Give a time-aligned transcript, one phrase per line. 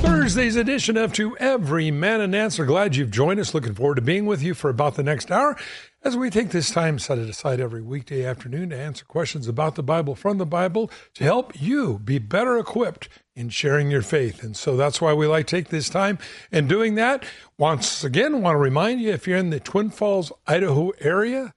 [0.00, 2.64] Thursday's edition of To Every Man an Answer.
[2.64, 3.54] Glad you've joined us.
[3.54, 5.56] Looking forward to being with you for about the next hour
[6.02, 9.74] as we take this time set it aside every weekday afternoon to answer questions about
[9.74, 14.42] the Bible from the Bible to help you be better equipped in sharing your faith.
[14.42, 16.18] And so that's why we like take this time
[16.52, 17.24] and doing that.
[17.58, 21.54] Once again, want to remind you if you're in the Twin Falls, Idaho area,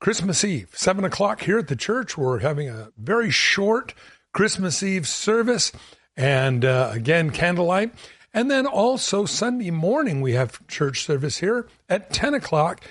[0.00, 3.94] Christmas Eve, 7 o'clock here at the church, we're having a very short
[4.32, 5.72] Christmas Eve service.
[6.16, 7.92] And uh, again, candlelight.
[8.32, 12.82] And then also Sunday morning, we have church service here at 10 o'clock.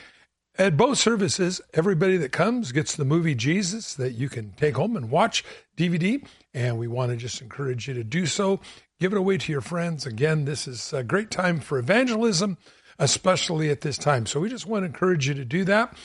[0.58, 4.96] At both services, everybody that comes gets the movie Jesus that you can take home
[4.96, 5.44] and watch
[5.76, 6.26] DVD.
[6.54, 8.62] And we want to just encourage you to do so.
[9.00, 10.06] Give it away to your friends.
[10.06, 12.58] Again, this is a great time for evangelism,
[12.98, 14.26] especially at this time.
[14.26, 15.98] So we just want to encourage you to do that.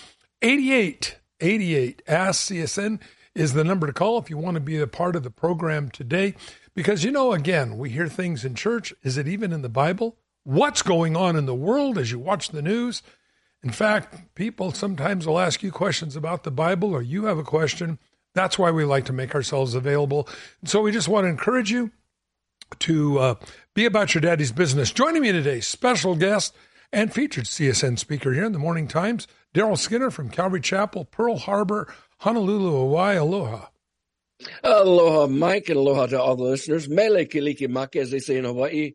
[0.43, 3.01] 88 88 Ask CSN
[3.35, 5.89] is the number to call if you want to be a part of the program
[5.91, 6.35] today.
[6.75, 8.95] Because, you know, again, we hear things in church.
[9.03, 10.17] Is it even in the Bible?
[10.45, 13.03] What's going on in the world as you watch the news?
[13.63, 17.43] In fact, people sometimes will ask you questions about the Bible or you have a
[17.45, 17.99] question.
[18.35, 20.29] That's why we like to make ourselves available.
[20.65, 21.91] So we just want to encourage you
[22.79, 23.35] to uh,
[23.75, 24.93] be about your daddy's business.
[24.93, 26.55] Joining me today, special guest
[26.93, 31.39] and featured CSN speaker here in the Morning Times, Daryl Skinner from Calvary Chapel, Pearl
[31.39, 33.17] Harbor, Honolulu, Hawaii.
[33.17, 33.67] Aloha.
[34.63, 36.89] Aloha, Mike, and aloha to all the listeners.
[36.89, 38.93] Mele Kalikimaka, as they say in Hawaii.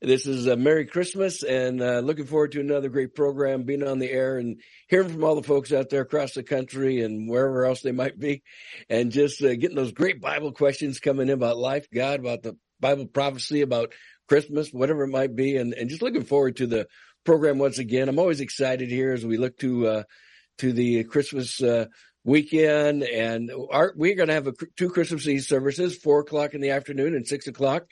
[0.00, 4.00] This is a Merry Christmas and uh, looking forward to another great program, being on
[4.00, 7.64] the air and hearing from all the folks out there across the country and wherever
[7.64, 8.42] else they might be,
[8.90, 12.56] and just uh, getting those great Bible questions coming in about life, God, about the
[12.80, 13.92] Bible prophecy, about
[14.28, 16.88] Christmas, whatever it might be, and, and just looking forward to the
[17.24, 18.08] program once again.
[18.08, 20.02] I'm always excited here as we look to uh,
[20.58, 21.86] to the Christmas uh,
[22.24, 26.60] weekend, and our, we're going to have a, two Christmas Eve services, four o'clock in
[26.60, 27.84] the afternoon and six o'clock.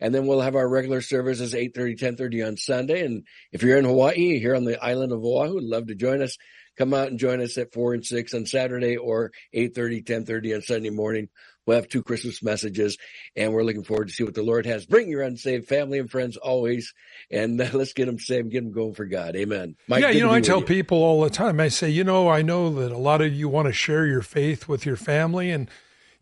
[0.00, 3.04] And then we'll have our regular services 8.30, 10.30 on Sunday.
[3.04, 6.36] And if you're in Hawaii, here on the island of Oahu, love to join us.
[6.76, 10.62] Come out and join us at 4 and 6 on Saturday or 8.30, 10.30 on
[10.62, 11.28] Sunday morning.
[11.66, 12.98] We'll have two Christmas messages
[13.36, 14.86] and we're looking forward to see what the Lord has.
[14.86, 16.92] Bring your unsaved family and friends always.
[17.30, 19.36] And uh, let's get them saved, get them going for God.
[19.36, 19.76] Amen.
[19.88, 20.66] Mike, yeah, you know, I tell you.
[20.66, 23.48] people all the time, I say, you know, I know that a lot of you
[23.48, 25.68] want to share your faith with your family and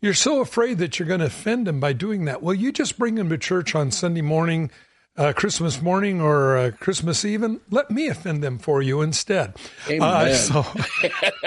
[0.03, 2.43] you're so afraid that you're going to offend them by doing that.
[2.43, 4.69] Well, you just bring them to church on Sunday morning,
[5.15, 9.55] uh, Christmas morning, or uh, Christmas Eve, and let me offend them for you instead.
[9.89, 10.01] Amen.
[10.01, 10.65] Uh, so,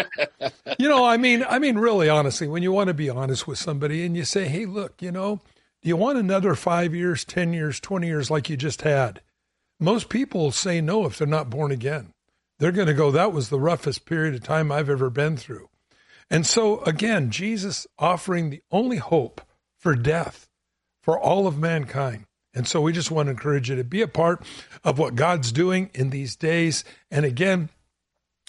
[0.78, 3.58] you know, I mean, I mean, really, honestly, when you want to be honest with
[3.58, 5.40] somebody and you say, "Hey, look, you know,
[5.82, 9.20] do you want another five years, ten years, twenty years like you just had?"
[9.78, 12.12] Most people say no if they're not born again.
[12.58, 15.68] They're going to go, "That was the roughest period of time I've ever been through."
[16.30, 19.40] And so, again, Jesus offering the only hope
[19.78, 20.48] for death
[21.02, 22.24] for all of mankind.
[22.52, 24.42] And so, we just want to encourage you to be a part
[24.82, 26.84] of what God's doing in these days.
[27.10, 27.68] And again,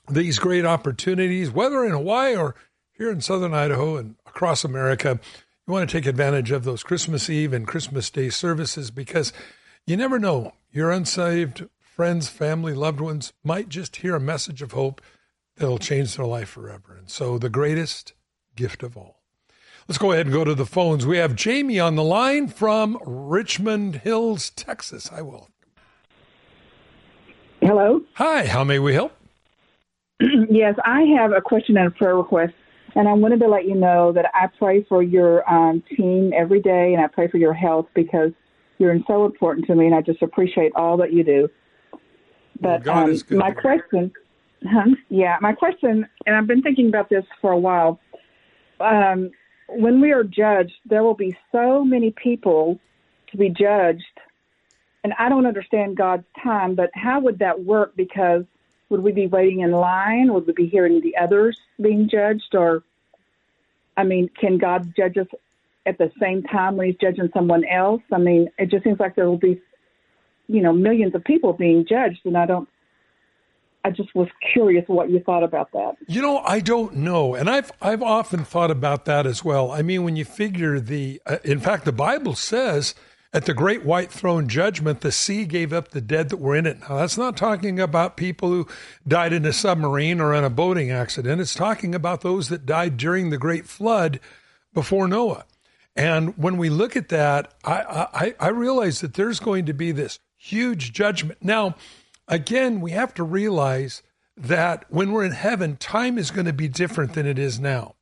[0.09, 2.55] these great opportunities, whether in Hawaii or
[2.93, 5.19] here in southern Idaho and across America,
[5.65, 9.33] you want to take advantage of those Christmas Eve and Christmas Day services because
[9.85, 10.53] you never know.
[10.71, 15.01] Your unsaved friends, family, loved ones might just hear a message of hope
[15.57, 16.95] that'll change their life forever.
[16.97, 18.13] And so, the greatest
[18.55, 19.21] gift of all.
[19.87, 21.05] Let's go ahead and go to the phones.
[21.05, 25.09] We have Jamie on the line from Richland Hills, Texas.
[25.11, 25.49] I will.
[27.61, 28.01] Hello.
[28.13, 29.16] Hi, how may we help?
[30.49, 32.53] yes, I have a question and a prayer request.
[32.95, 36.61] And I wanted to let you know that I pray for your um, team every
[36.61, 38.31] day and I pray for your health because
[38.79, 41.49] you're so important to me and I just appreciate all that you do.
[42.59, 44.11] But well, um, my question
[44.65, 44.95] Huh?
[45.09, 47.99] Yeah, my question, and I've been thinking about this for a while.
[48.79, 49.31] Um,
[49.69, 52.79] when we are judged, there will be so many people
[53.31, 54.03] to be judged,
[55.03, 56.75] and I don't understand God's time.
[56.75, 57.95] But how would that work?
[57.95, 58.43] Because
[58.89, 60.33] would we be waiting in line?
[60.33, 62.55] Would we be hearing the others being judged?
[62.55, 62.83] Or,
[63.95, 65.27] I mean, can God judge us
[65.85, 68.01] at the same time when He's judging someone else?
[68.11, 69.61] I mean, it just seems like there will be,
[70.47, 72.69] you know, millions of people being judged, and I don't
[73.87, 75.95] I just was curious what you thought about that.
[76.07, 79.71] You know, I don't know, and I've I've often thought about that as well.
[79.71, 82.95] I mean, when you figure the, uh, in fact, the Bible says
[83.33, 86.65] At the great white throne judgment, the sea gave up the dead that were in
[86.65, 86.79] it.
[86.79, 88.67] Now, that's not talking about people who
[89.05, 91.41] died in a submarine or in a boating accident.
[91.41, 94.21] It's talking about those that died during the great flood
[94.73, 95.45] before Noah.
[95.95, 99.91] And when we look at that, I, I, I realize that there's going to be
[99.91, 101.43] this huge judgment.
[101.43, 101.75] Now,
[102.27, 104.03] again, we have to realize
[104.37, 107.95] that when we're in heaven, time is going to be different than it is now.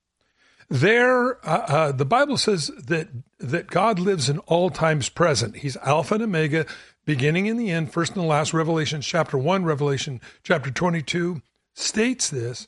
[0.70, 5.58] There, uh, uh, the Bible says that that God lives in all times present.
[5.58, 6.66] He's Alpha and Omega,
[7.06, 8.54] beginning and the end, first and last.
[8.54, 11.42] Revelation chapter one, Revelation chapter twenty-two
[11.76, 12.68] states this.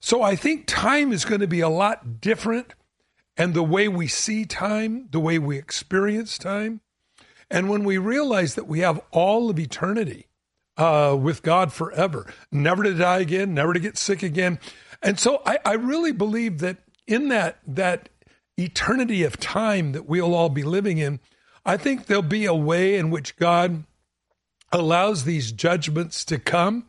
[0.00, 2.74] So I think time is going to be a lot different,
[3.36, 6.80] and the way we see time, the way we experience time,
[7.50, 10.28] and when we realize that we have all of eternity
[10.78, 14.58] uh, with God forever, never to die again, never to get sick again.
[15.02, 18.08] And so I, I really believe that in that that
[18.56, 21.20] eternity of time that we'll all be living in,
[21.64, 23.84] I think there'll be a way in which God
[24.72, 26.86] allows these judgments to come.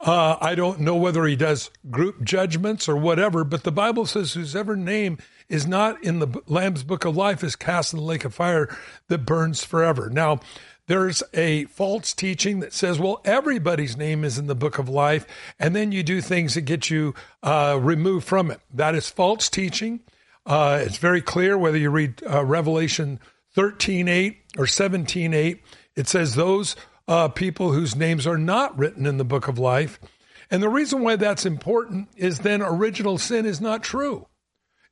[0.00, 4.32] Uh, I don't know whether he does group judgments or whatever, but the Bible says
[4.32, 5.18] whosever name
[5.48, 8.74] is not in the Lamb's book of life is cast in the lake of fire
[9.08, 10.08] that burns forever.
[10.08, 10.40] Now,
[10.90, 15.24] there's a false teaching that says, well, everybody's name is in the book of life,
[15.56, 17.14] and then you do things that get you
[17.44, 18.60] uh, removed from it.
[18.74, 20.00] That is false teaching.
[20.44, 23.20] Uh, it's very clear whether you read uh, Revelation
[23.56, 25.60] 13:8 or 17:8.
[25.94, 26.74] It says those
[27.06, 30.00] uh, people whose names are not written in the book of life.
[30.50, 34.26] And the reason why that's important is then original sin is not true.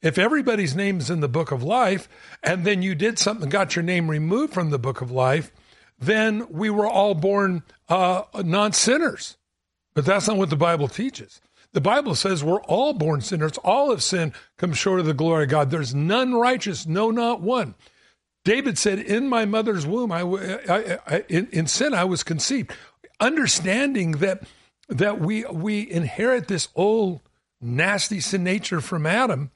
[0.01, 2.09] If everybody's name is in the book of life,
[2.41, 5.51] and then you did something, got your name removed from the book of life,
[5.99, 9.37] then we were all born uh, non sinners.
[9.95, 11.41] But that's not what the Bible teaches.
[11.73, 13.59] The Bible says we're all born sinners.
[13.59, 15.71] All of sin comes short of the glory of God.
[15.71, 17.75] There's none righteous, no, not one.
[18.45, 22.73] David said, "In my mother's womb, I, I, I in, in sin I was conceived."
[23.21, 24.45] Understanding that
[24.89, 27.21] that we we inherit this old
[27.61, 29.51] nasty sin nature from Adam,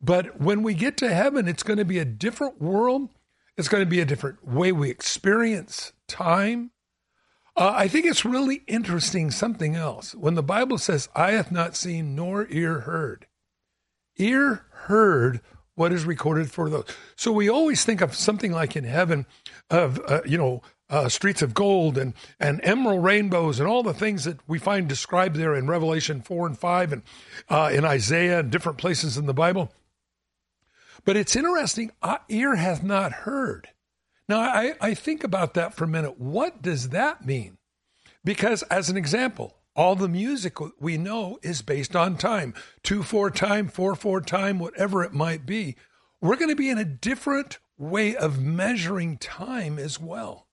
[0.00, 3.10] but when we get to heaven, it's going to be a different world.
[3.56, 6.70] It's going to be a different way we experience time.
[7.54, 10.14] Uh, I think it's really interesting something else.
[10.14, 13.26] When the Bible says, "Eye hath not seen nor ear heard,"
[14.16, 15.40] ear heard
[15.74, 16.86] what is recorded for those.
[17.16, 19.26] So we always think of something like in heaven,
[19.70, 23.94] of uh, you know, uh, streets of gold and and emerald rainbows and all the
[23.94, 27.02] things that we find described there in Revelation four and five and
[27.48, 29.72] uh, in Isaiah and different places in the Bible.
[31.04, 31.90] But it's interesting,
[32.28, 33.68] ear hath not heard.
[34.28, 36.18] Now, I, I think about that for a minute.
[36.18, 37.58] What does that mean?
[38.24, 42.54] Because, as an example, all the music we know is based on time
[42.84, 45.76] 2 4 time, 4 4 time, whatever it might be.
[46.20, 50.46] We're going to be in a different way of measuring time as well.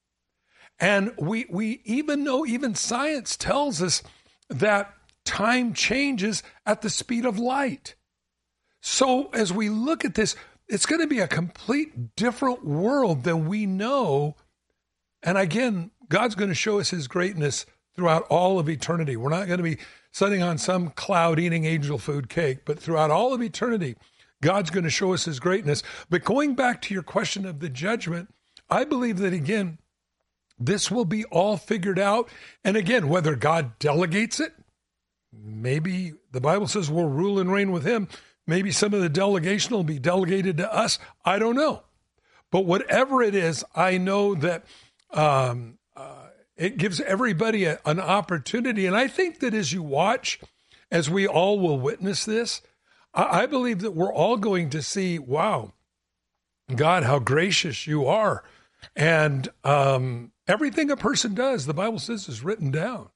[0.79, 4.01] And we, we even know, even science tells us
[4.49, 4.93] that
[5.25, 7.95] time changes at the speed of light.
[8.81, 10.35] So as we look at this,
[10.67, 14.35] it's going to be a complete different world than we know.
[15.23, 19.17] And again, God's going to show us his greatness throughout all of eternity.
[19.17, 19.77] We're not going to be
[20.11, 23.95] sitting on some cloud eating angel food cake, but throughout all of eternity,
[24.41, 25.83] God's going to show us his greatness.
[26.09, 28.33] But going back to your question of the judgment,
[28.69, 29.79] I believe that again,
[30.57, 32.29] this will be all figured out.
[32.63, 34.53] And again, whether God delegates it,
[35.33, 38.07] maybe the Bible says we'll rule and reign with him.
[38.49, 40.97] Maybe some of the delegation will be delegated to us.
[41.23, 41.83] I don't know.
[42.51, 44.65] But whatever it is, I know that
[45.11, 48.87] um, uh, it gives everybody a, an opportunity.
[48.87, 50.39] And I think that as you watch,
[50.89, 52.61] as we all will witness this,
[53.13, 55.73] I, I believe that we're all going to see, wow,
[56.75, 58.43] God, how gracious you are.
[58.95, 63.09] And um, everything a person does, the Bible says, is written down.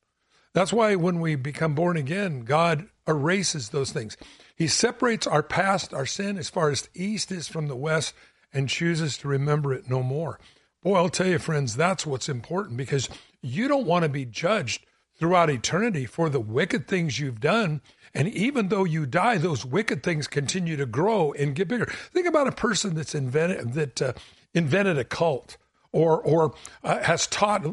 [0.54, 4.16] That's why when we become born again, God erases those things.
[4.56, 8.14] He separates our past, our sin, as far as the east is from the west,
[8.54, 10.40] and chooses to remember it no more.
[10.84, 13.10] Boy, I'll tell you, friends, that's what's important because
[13.42, 17.82] you don't want to be judged throughout eternity for the wicked things you've done.
[18.14, 21.86] And even though you die, those wicked things continue to grow and get bigger.
[21.86, 24.14] Think about a person that's invented that uh,
[24.54, 25.58] invented a cult
[25.92, 27.66] or or uh, has taught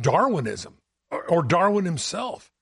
[0.00, 0.74] Darwinism
[1.10, 2.52] or, or Darwin himself,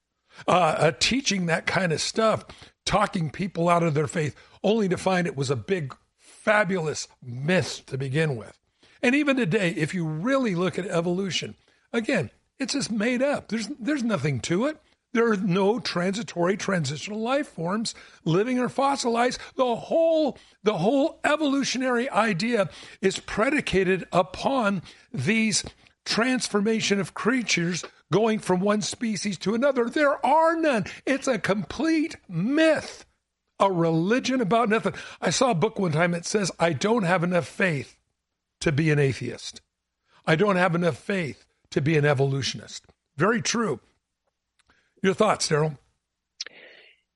[0.49, 2.45] uh, uh teaching that kind of stuff
[2.91, 7.85] talking people out of their faith, only to find it was a big, fabulous myth
[7.87, 8.59] to begin with.
[9.01, 11.55] And even today, if you really look at evolution,
[11.93, 13.47] again, it's just made up.
[13.47, 14.77] There's there's nothing to it.
[15.13, 17.95] There are no transitory transitional life forms
[18.25, 19.39] living or fossilized.
[19.55, 22.71] The whole the whole evolutionary idea
[23.01, 24.83] is predicated upon
[25.13, 25.63] these
[26.11, 29.89] transformation of creatures going from one species to another.
[29.89, 30.85] There are none.
[31.07, 33.07] It's a complete myth.
[33.59, 34.95] A religion about nothing.
[35.21, 37.97] I saw a book one time that says, I don't have enough faith
[38.61, 39.61] to be an atheist.
[40.27, 42.87] I don't have enough faith to be an evolutionist.
[43.17, 43.81] Very true.
[45.03, 45.79] Your thoughts, Daryl?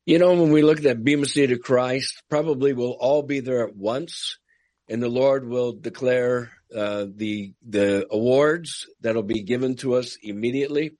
[0.07, 3.41] You know, when we look at that Bema Seat of Christ, probably we'll all be
[3.41, 4.39] there at once,
[4.89, 10.93] and the Lord will declare uh, the the awards that'll be given to us immediately.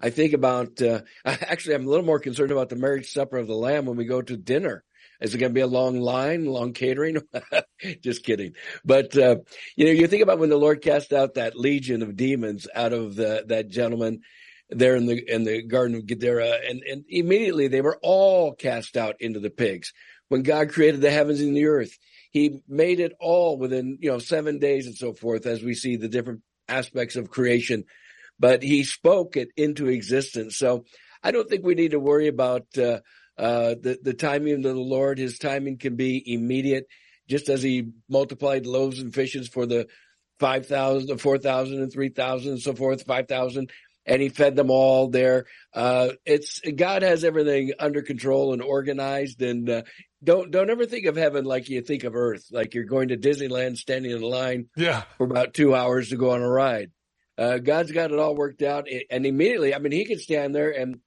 [0.00, 3.46] I think about uh, actually, I'm a little more concerned about the marriage supper of
[3.46, 4.84] the Lamb when we go to dinner.
[5.22, 7.18] Is it going to be a long line, long catering?
[8.02, 8.54] Just kidding.
[8.84, 9.36] But, uh,
[9.76, 12.92] you know, you think about when the Lord cast out that legion of demons out
[12.92, 14.22] of the, that gentleman
[14.68, 18.96] there in the, in the Garden of Gadara, and, and immediately they were all cast
[18.96, 19.92] out into the pigs.
[20.28, 21.96] When God created the heavens and the earth,
[22.32, 25.96] he made it all within, you know, seven days and so forth, as we see
[25.96, 27.84] the different aspects of creation.
[28.38, 30.56] But he spoke it into existence.
[30.56, 30.84] So
[31.22, 33.00] I don't think we need to worry about, uh,
[33.36, 36.86] uh, the, the timing of the Lord, his timing can be immediate,
[37.28, 39.86] just as he multiplied loaves and fishes for the
[40.40, 43.70] 5,000, the 4,000 and 3,000 and so forth, 5,000,
[44.06, 45.46] and he fed them all there.
[45.72, 49.82] Uh, it's, God has everything under control and organized and, uh,
[50.24, 53.16] don't, don't ever think of heaven like you think of earth, like you're going to
[53.16, 55.02] Disneyland standing in line yeah.
[55.18, 56.90] for about two hours to go on a ride.
[57.36, 60.70] Uh, God's got it all worked out and immediately, I mean, he could stand there
[60.70, 61.00] and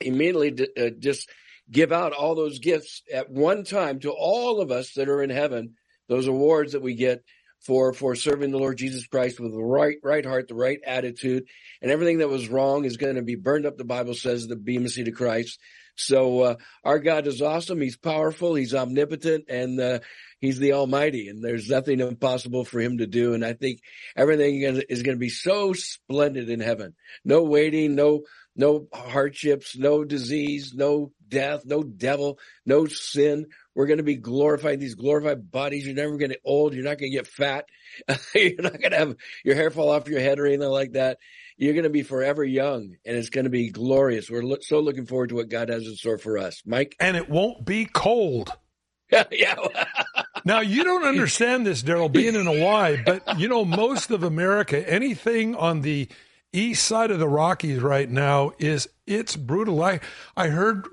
[0.00, 1.28] immediately uh, just
[1.70, 5.30] give out all those gifts at one time to all of us that are in
[5.30, 5.74] heaven,
[6.08, 7.24] those awards that we get
[7.64, 11.44] for for serving the Lord Jesus Christ with the right right heart, the right attitude,
[11.80, 13.76] and everything that was wrong is going to be burned up.
[13.76, 15.58] The Bible says the seat of Christ.
[15.94, 16.54] So uh,
[16.84, 17.80] our God is awesome.
[17.80, 18.54] He's powerful.
[18.54, 19.98] He's omnipotent, and uh,
[20.40, 21.28] He's the Almighty.
[21.28, 23.34] And there's nothing impossible for Him to do.
[23.34, 23.80] And I think
[24.16, 26.94] everything is going to be so splendid in heaven.
[27.24, 28.22] No waiting, no
[28.54, 33.46] no hardships, no disease, no death, no devil, no sin.
[33.74, 34.80] We're going to be glorified.
[34.80, 35.86] These glorified bodies.
[35.86, 36.74] You're never going to get old.
[36.74, 37.64] You're not going to get fat.
[38.34, 41.18] you're not going to have your hair fall off your head or anything like that.
[41.56, 44.30] You're going to be forever young and it's going to be glorious.
[44.30, 46.62] We're lo- so looking forward to what God has in store for us.
[46.66, 46.94] Mike?
[47.00, 48.52] And it won't be cold.
[49.30, 49.54] yeah.
[50.44, 54.88] now you don't understand this, Daryl, being in Hawaii, but you know, most of America,
[54.88, 56.08] anything on the
[56.52, 59.82] east side of the Rockies right now is it's brutal.
[59.82, 60.00] I
[60.36, 60.86] I heard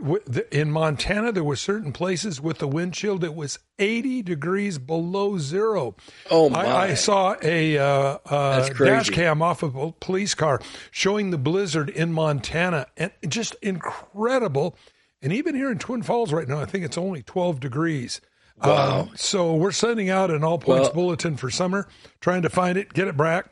[0.51, 5.37] in Montana there were certain places with the wind chill it was 80 degrees below
[5.37, 5.95] zero.
[6.31, 6.65] Oh my!
[6.65, 10.61] I, I saw a uh, uh, dash cam off of a police car
[10.91, 14.77] showing the blizzard in Montana, and just incredible.
[15.21, 18.21] And even here in Twin Falls right now, I think it's only 12 degrees.
[18.63, 19.01] Wow!
[19.01, 21.87] Um, so we're sending out an all points well, bulletin for summer,
[22.21, 23.51] trying to find it, get it back.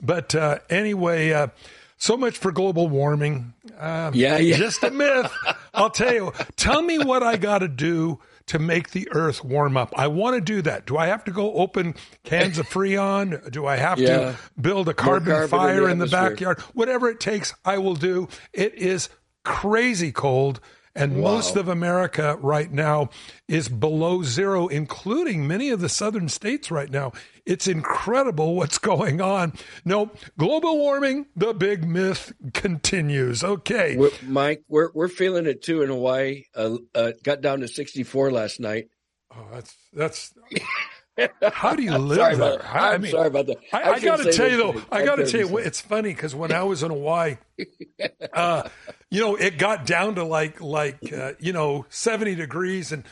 [0.00, 1.48] But uh, anyway, uh,
[1.96, 3.54] so much for global warming.
[3.78, 4.56] Um, yeah, yeah.
[4.58, 5.32] Just a myth.
[5.74, 6.32] I'll tell you.
[6.56, 9.92] Tell me what I got to do to make the earth warm up.
[9.96, 10.86] I want to do that.
[10.86, 13.50] Do I have to go open cans of Freon?
[13.50, 14.08] Do I have yeah.
[14.08, 16.60] to build a carbon, carbon fire in the, in the backyard?
[16.72, 18.28] Whatever it takes, I will do.
[18.52, 19.10] It is
[19.44, 20.60] crazy cold.
[20.98, 21.34] And wow.
[21.34, 23.10] most of America right now
[23.46, 27.12] is below zero, including many of the southern states right now.
[27.46, 29.52] It's incredible what's going on.
[29.84, 33.44] No, global warming, the big myth continues.
[33.44, 33.96] Okay.
[33.96, 36.42] We're, Mike, we're, we're feeling it too in Hawaii.
[36.52, 38.88] Uh, uh, got down to 64 last night.
[39.32, 40.34] Oh, that's, that's.
[41.52, 42.66] How do you live sorry there?
[42.66, 43.58] I am mean, sorry about that.
[43.72, 46.10] I, I, I got to tell you though, I got to tell you, it's funny
[46.10, 47.38] because when I was in Hawaii,
[48.32, 48.68] uh,
[49.10, 53.04] you know, it got down to like like uh, you know seventy degrees, and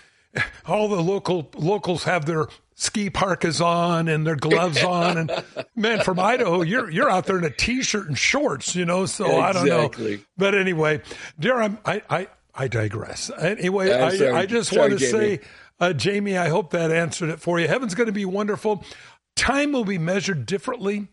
[0.66, 5.44] all the local locals have their ski parkas on and their gloves on, and
[5.74, 9.06] man, from Idaho, you're you're out there in a t-shirt and shorts, you know.
[9.06, 9.42] So exactly.
[9.42, 11.02] I don't know, but anyway,
[11.40, 13.30] dear, I'm, I I I digress.
[13.36, 15.40] Anyway, I, I just want to say.
[15.78, 17.68] Uh, Jamie, I hope that answered it for you.
[17.68, 18.84] Heaven's going to be wonderful.
[19.34, 21.08] Time will be measured differently.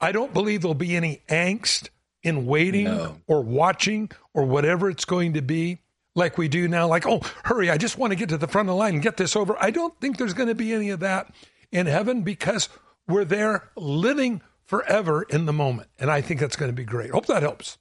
[0.00, 1.90] I don't believe there'll be any angst
[2.22, 3.20] in waiting no.
[3.26, 5.78] or watching or whatever it's going to be
[6.14, 6.86] like we do now.
[6.88, 9.02] Like, oh, hurry, I just want to get to the front of the line and
[9.02, 9.56] get this over.
[9.60, 11.32] I don't think there's going to be any of that
[11.70, 12.68] in heaven because
[13.06, 15.88] we're there living forever in the moment.
[15.98, 17.10] And I think that's going to be great.
[17.10, 17.78] Hope that helps.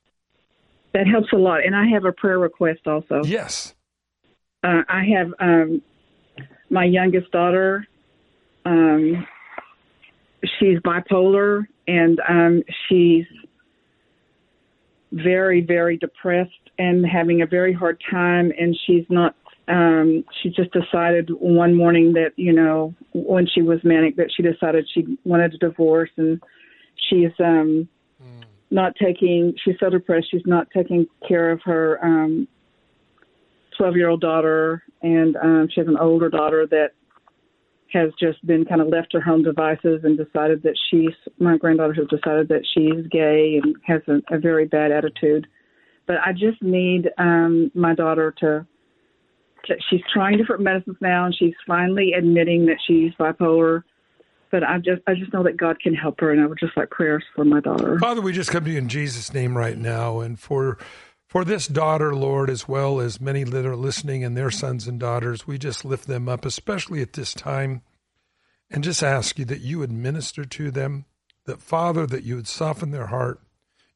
[0.94, 1.66] That helps a lot.
[1.66, 3.24] And I have a prayer request also.
[3.24, 3.74] Yes.
[4.64, 5.82] Uh, I have um,
[6.70, 7.88] my youngest daughter.
[8.66, 9.26] Um,
[10.60, 13.26] she's bipolar and um, she's
[15.12, 19.36] very, very depressed and having a very hard time, and she's not.
[19.70, 24.44] Um, she just decided one morning that you know when she was manic that she
[24.44, 26.42] decided she wanted a divorce, and
[27.10, 27.88] she's um,
[28.22, 28.44] mm.
[28.70, 29.56] not taking.
[29.64, 30.28] She's so depressed.
[30.32, 32.48] She's not taking care of her um,
[33.78, 36.92] 12 year old daughter, and um, she has an older daughter that
[37.94, 41.58] has just been kind of left to her own devices and decided that she's my
[41.58, 45.48] granddaughter has decided that she's gay and has a, a very bad attitude.
[46.06, 48.66] But I just need um, my daughter to,
[49.66, 49.76] to.
[49.90, 53.84] She's trying different medicines now, and she's finally admitting that she's bipolar.
[54.50, 56.78] But I just, I just know that God can help her, and I would just
[56.78, 58.00] like prayers for my daughter.
[58.00, 60.78] Father, we just come to you in Jesus' name right now, and for
[61.38, 65.00] for this daughter, Lord, as well as many that are listening and their sons and
[65.00, 67.84] daughters, we just lift them up, especially at this time,
[68.72, 71.06] and just ask you that you would minister to them,
[71.46, 73.40] that, Father, that you would soften their heart,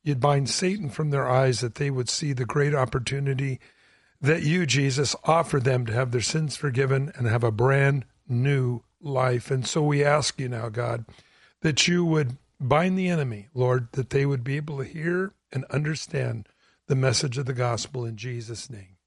[0.03, 3.59] you'd bind Satan from their eyes, that they would see the great opportunity
[4.21, 8.83] that you, Jesus, offer them to have their sins forgiven and have a brand new
[9.01, 9.49] life.
[9.49, 11.05] And so we ask you now, God,
[11.61, 15.65] that you would bind the enemy, Lord, that they would be able to hear and
[15.71, 16.47] understand
[16.91, 18.97] the message of the gospel in Jesus' name.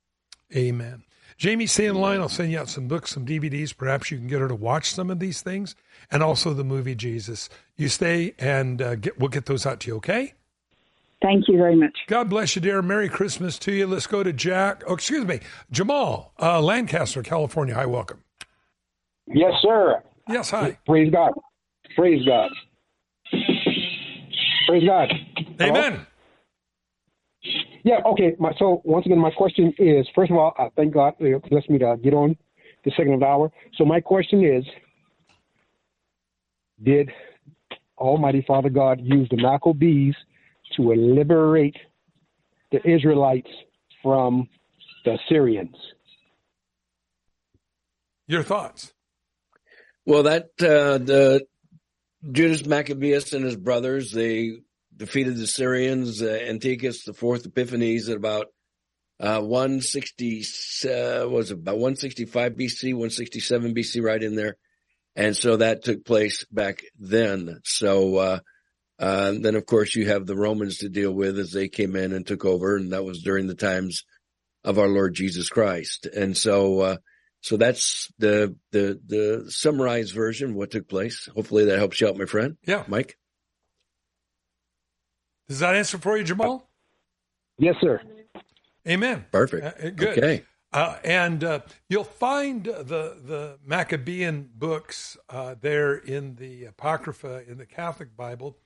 [0.57, 1.03] Amen.
[1.37, 2.19] Jamie, stay in line.
[2.19, 3.77] I'll send you out some books, some DVDs.
[3.77, 5.77] Perhaps you can get her to watch some of these things,
[6.11, 7.51] and also the movie Jesus.
[7.77, 9.97] You stay, and uh, get, we'll get those out to you.
[9.97, 10.33] Okay?
[11.21, 11.95] Thank you very much.
[12.07, 12.81] God bless you, dear.
[12.81, 13.87] Merry Christmas to you.
[13.87, 14.83] Let's go to Jack.
[14.87, 17.75] Oh, excuse me, Jamal, uh, Lancaster, California.
[17.75, 18.25] Hi, welcome.
[19.27, 20.03] Yes, sir.
[20.27, 20.79] Yes, hi.
[20.87, 21.35] Praise God.
[21.97, 22.51] Praise God.
[24.67, 25.13] Praise God.
[25.61, 25.93] Amen.
[25.93, 26.07] Hello?
[27.85, 28.35] Yeah, okay.
[28.39, 31.69] My, so once again, my question is: first of all, I thank God for blessed
[31.71, 32.37] me to get on
[32.85, 33.53] the second of the hour.
[33.77, 34.65] So my question is:
[36.83, 37.11] Did
[37.99, 40.15] Almighty Father God use the Maccabees
[40.77, 41.77] to liberate
[42.73, 43.51] the Israelites
[44.03, 44.49] from
[45.05, 45.77] the Syrians?
[48.27, 48.95] Your thoughts?
[50.07, 51.47] Well, that uh, the
[52.33, 54.53] Judas Maccabeus and his brothers they
[54.97, 58.47] defeated the Syrians, uh, Antiochus the Fourth Epiphanes at about
[59.21, 60.45] uh, 160
[60.85, 64.57] uh, was about 165 BC, 167 BC, right in there,
[65.15, 67.61] and so that took place back then.
[67.65, 68.39] So uh,
[68.99, 72.13] uh, then, of course, you have the Romans to deal with as they came in
[72.13, 74.05] and took over, and that was during the times
[74.65, 76.07] of our Lord Jesus Christ.
[76.07, 76.97] And so, uh,
[77.41, 81.29] so that's the the the summarized version of what took place.
[81.35, 82.57] Hopefully, that helps you out, my friend.
[82.67, 83.17] Yeah, Mike.
[85.49, 86.69] Does that answer for you, Jamal?
[87.59, 88.01] Yes, sir.
[88.89, 89.25] Amen.
[89.31, 89.65] Perfect.
[89.65, 90.19] Uh, good.
[90.19, 90.45] Okay.
[90.73, 97.59] Uh, and uh, you'll find the the Maccabean books uh, there in the Apocrypha in
[97.59, 98.57] the Catholic Bible.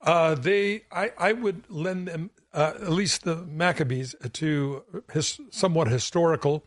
[0.00, 4.82] Uh, they, I, I would lend them uh, at least the Maccabees to
[5.12, 6.64] his, somewhat historical,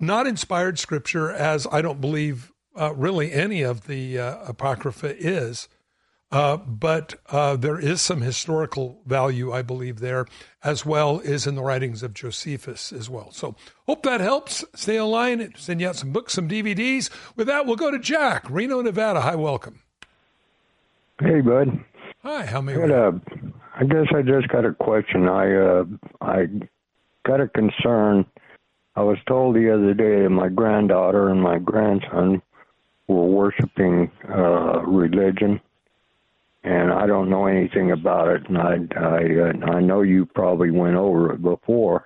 [0.00, 5.68] not inspired scripture, as I don't believe really any of the Apocrypha is.
[6.32, 10.26] Uh, but uh, there is some historical value, I believe, there,
[10.64, 13.30] as well as in the writings of Josephus as well.
[13.32, 13.54] So
[13.86, 14.64] hope that helps.
[14.74, 17.10] Stay online, send you out some books, some DVDs.
[17.36, 19.20] With that, we'll go to Jack, Reno, Nevada.
[19.20, 19.80] Hi, welcome.
[21.20, 21.84] Hey, bud.
[22.22, 22.88] Hi, how may I?
[22.88, 23.12] Uh,
[23.74, 25.28] I guess I just got a question.
[25.28, 25.84] I uh,
[26.22, 26.46] I
[27.26, 28.24] got a concern.
[28.96, 32.40] I was told the other day that my granddaughter and my grandson
[33.06, 35.60] were worshiping uh, religion
[36.64, 39.18] and I don't know anything about it, and I I
[39.50, 42.04] uh, I know you probably went over it before,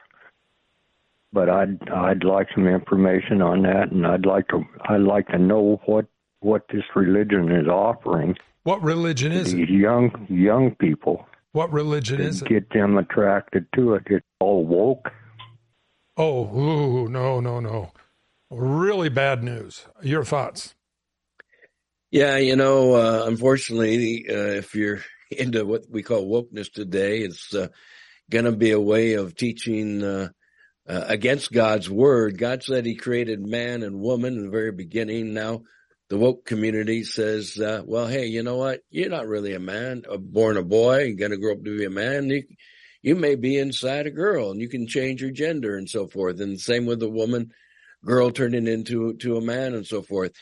[1.32, 5.38] but I'd I'd like some information on that, and I'd like to I'd like to
[5.38, 6.06] know what
[6.40, 8.36] what this religion is offering.
[8.62, 9.70] What religion is these it?
[9.70, 11.26] Young young people.
[11.52, 12.48] What religion is it?
[12.48, 14.04] Get them attracted to it.
[14.06, 15.10] It's all woke.
[16.18, 17.92] Oh, ooh, no, no, no!
[18.50, 19.86] Really bad news.
[20.02, 20.75] Your thoughts?
[22.16, 27.54] Yeah, you know, uh, unfortunately, uh, if you're into what we call wokeness today, it's
[27.54, 27.68] uh,
[28.30, 30.30] going to be a way of teaching uh,
[30.88, 32.38] uh, against God's word.
[32.38, 35.34] God said He created man and woman in the very beginning.
[35.34, 35.64] Now,
[36.08, 38.80] the woke community says, uh, "Well, hey, you know what?
[38.88, 41.84] You're not really a man, born a boy, and going to grow up to be
[41.84, 42.30] a man.
[42.30, 42.44] You,
[43.02, 46.40] you may be inside a girl, and you can change your gender and so forth.
[46.40, 47.50] And same with the woman,
[48.06, 50.32] girl turning into to a man and so forth."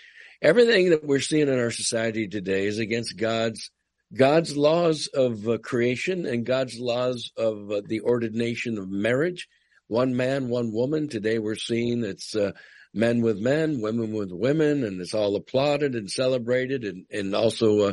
[0.45, 3.71] Everything that we're seeing in our society today is against God's
[4.15, 9.49] God's laws of uh, creation and God's laws of uh, the ordination of marriage.
[9.89, 11.09] One man, one woman.
[11.09, 12.53] Today we're seeing it's uh,
[12.93, 17.81] men with men, women with women, and it's all applauded and celebrated, and and also
[17.81, 17.93] uh,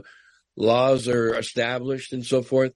[0.58, 2.74] laws are established and so forth.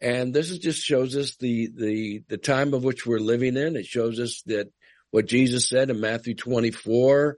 [0.00, 3.74] And this is just shows us the, the, the time of which we're living in.
[3.74, 4.68] It shows us that
[5.10, 7.36] what Jesus said in Matthew 24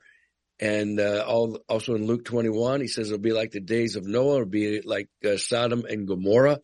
[0.60, 4.04] and uh, all, also in Luke 21, he says it'll be like the days of
[4.04, 6.60] Noah, it'll be like uh, Sodom and Gomorrah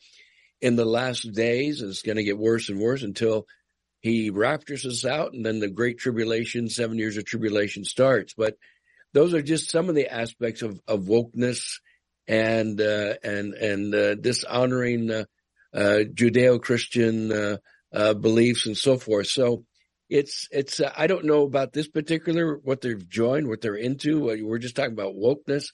[0.60, 1.80] in the last days.
[1.80, 3.46] And It's going to get worse and worse until
[4.00, 8.34] he raptures us out and then the great tribulation, seven years of tribulation starts.
[8.36, 8.58] But
[9.14, 11.80] those are just some of the aspects of, of wokeness
[12.28, 15.24] and, uh, and, and, uh, dishonoring, uh,
[15.72, 17.56] uh Judeo-Christian, uh,
[17.94, 19.28] uh, beliefs and so forth.
[19.28, 19.64] So,
[20.08, 24.30] it's it's uh, I don't know about this particular what they've joined, what they're into.
[24.30, 25.72] Uh, we're just talking about wokeness,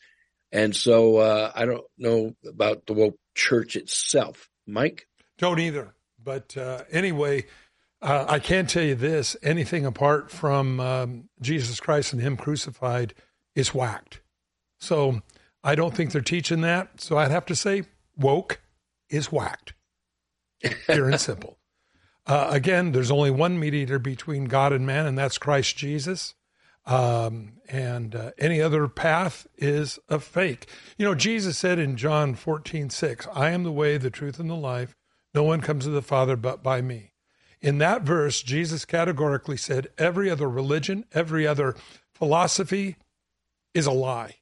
[0.50, 4.48] and so uh, I don't know about the woke church itself.
[4.66, 5.06] Mike,
[5.38, 5.94] don't either.
[6.22, 7.46] But uh, anyway,
[8.00, 13.14] uh, I can tell you this: anything apart from um, Jesus Christ and Him crucified
[13.54, 14.20] is whacked.
[14.80, 15.20] So
[15.62, 17.00] I don't think they're teaching that.
[17.00, 17.84] So I'd have to say
[18.16, 18.60] woke
[19.10, 19.74] is whacked.
[20.86, 21.58] Pure and simple.
[22.26, 26.34] Uh, again, there's only one mediator between God and man, and that's Christ Jesus.
[26.84, 30.66] Um, and uh, any other path is a fake.
[30.98, 34.50] You know, Jesus said in John 14, 6, I am the way, the truth, and
[34.50, 34.96] the life.
[35.34, 37.12] No one comes to the Father but by me.
[37.60, 41.76] In that verse, Jesus categorically said every other religion, every other
[42.12, 42.96] philosophy
[43.72, 44.36] is a lie.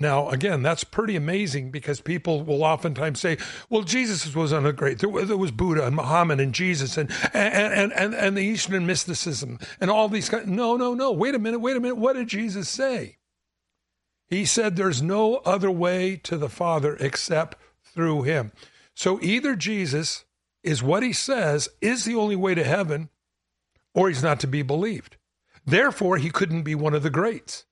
[0.00, 3.36] Now, again, that's pretty amazing because people will oftentimes say,
[3.68, 7.92] well, Jesus was on a great, there, was Buddha and Muhammad and Jesus and, and,
[7.92, 10.48] and, and the Eastern mysticism and all these kinds.
[10.48, 11.12] No, no, no.
[11.12, 11.60] Wait a minute.
[11.60, 11.96] Wait a minute.
[11.98, 13.18] What did Jesus say?
[14.26, 18.52] He said there's no other way to the Father except through him.
[18.94, 20.24] So either Jesus
[20.62, 23.10] is what he says is the only way to heaven
[23.94, 25.18] or he's not to be believed.
[25.66, 27.66] Therefore, he couldn't be one of the greats.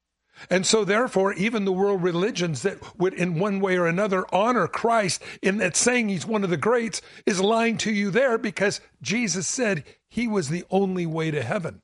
[0.50, 4.66] And so, therefore, even the world religions that would, in one way or another, honor
[4.66, 8.80] Christ in that saying he's one of the greats is lying to you there because
[9.02, 11.82] Jesus said he was the only way to heaven.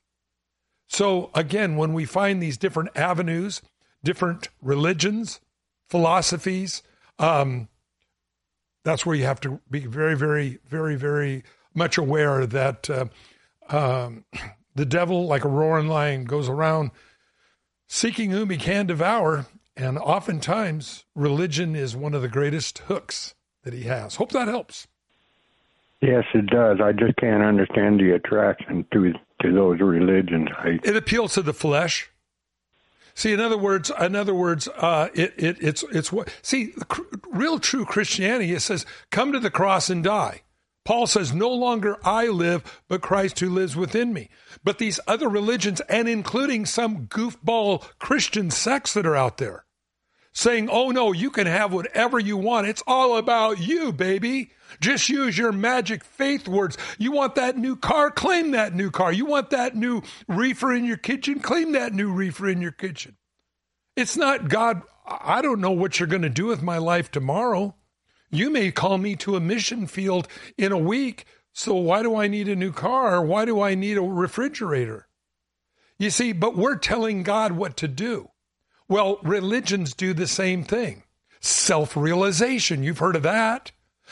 [0.88, 3.62] So, again, when we find these different avenues,
[4.02, 5.40] different religions,
[5.88, 6.82] philosophies,
[7.18, 7.68] um,
[8.84, 11.42] that's where you have to be very, very, very, very
[11.74, 13.06] much aware that uh,
[13.68, 14.24] um,
[14.74, 16.90] the devil, like a roaring lion, goes around
[17.94, 19.46] seeking whom he can devour.
[19.76, 24.16] And oftentimes, religion is one of the greatest hooks that he has.
[24.16, 24.86] Hope that helps.
[26.00, 26.80] Yes, it does.
[26.82, 30.48] I just can't understand the attraction to to those religions.
[30.56, 30.78] I...
[30.84, 32.10] It appeals to the flesh.
[33.14, 36.28] See, in other words, in other words, uh, it, it it's it's what.
[36.42, 36.74] See,
[37.30, 38.52] real true Christianity.
[38.52, 40.42] It says, "Come to the cross and die."
[40.84, 44.28] Paul says, No longer I live, but Christ who lives within me.
[44.62, 49.64] But these other religions, and including some goofball Christian sects that are out there,
[50.32, 52.66] saying, Oh no, you can have whatever you want.
[52.66, 54.50] It's all about you, baby.
[54.80, 56.76] Just use your magic faith words.
[56.98, 58.10] You want that new car?
[58.10, 59.12] Claim that new car.
[59.12, 61.40] You want that new reefer in your kitchen?
[61.40, 63.16] Claim that new reefer in your kitchen.
[63.96, 64.82] It's not God.
[65.06, 67.76] I don't know what you're going to do with my life tomorrow.
[68.34, 70.26] You may call me to a mission field
[70.58, 71.24] in a week.
[71.52, 73.24] So why do I need a new car?
[73.24, 75.06] Why do I need a refrigerator?
[75.98, 78.30] You see, but we're telling God what to do.
[78.88, 81.04] Well, religions do the same thing.
[81.40, 82.82] Self realization.
[82.82, 83.70] You've heard of that.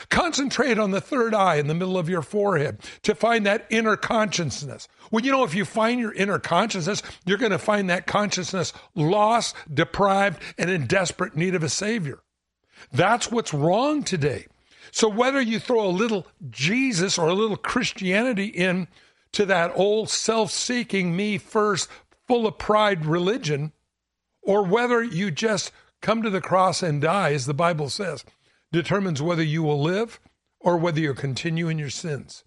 [0.09, 3.95] Concentrate on the third eye in the middle of your forehead to find that inner
[3.95, 4.87] consciousness.
[5.11, 8.73] Well, you know, if you find your inner consciousness, you're going to find that consciousness
[8.95, 12.19] lost, deprived, and in desperate need of a savior.
[12.91, 14.47] That's what's wrong today.
[14.91, 18.87] So whether you throw a little Jesus or a little Christianity in
[19.31, 21.89] to that old self-seeking me first
[22.27, 23.71] full of pride religion
[24.41, 28.23] or whether you just come to the cross and die as the Bible says
[28.71, 30.19] determines whether you will live
[30.59, 32.43] or whether you continue in your sins.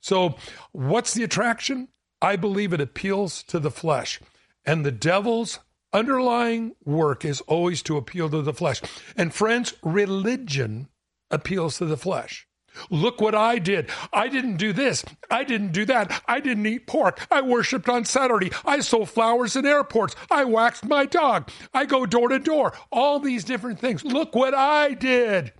[0.00, 0.36] So
[0.72, 1.88] what's the attraction?
[2.20, 4.20] I believe it appeals to the flesh.
[4.64, 5.60] And the devil's
[5.96, 8.82] underlying work is always to appeal to the flesh.
[9.16, 10.88] And friends, religion
[11.30, 12.46] appeals to the flesh.
[12.90, 13.88] Look what I did.
[14.12, 15.02] I didn't do this.
[15.30, 16.22] I didn't do that.
[16.28, 17.26] I didn't eat pork.
[17.30, 18.50] I worshiped on Saturday.
[18.66, 20.14] I sold flowers in airports.
[20.30, 21.50] I waxed my dog.
[21.72, 22.74] I go door to door.
[22.92, 24.04] All these different things.
[24.04, 25.54] Look what I did.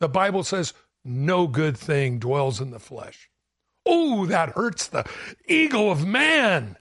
[0.00, 3.30] The Bible says no good thing dwells in the flesh.
[3.86, 5.08] Oh, that hurts the
[5.48, 6.76] ego of man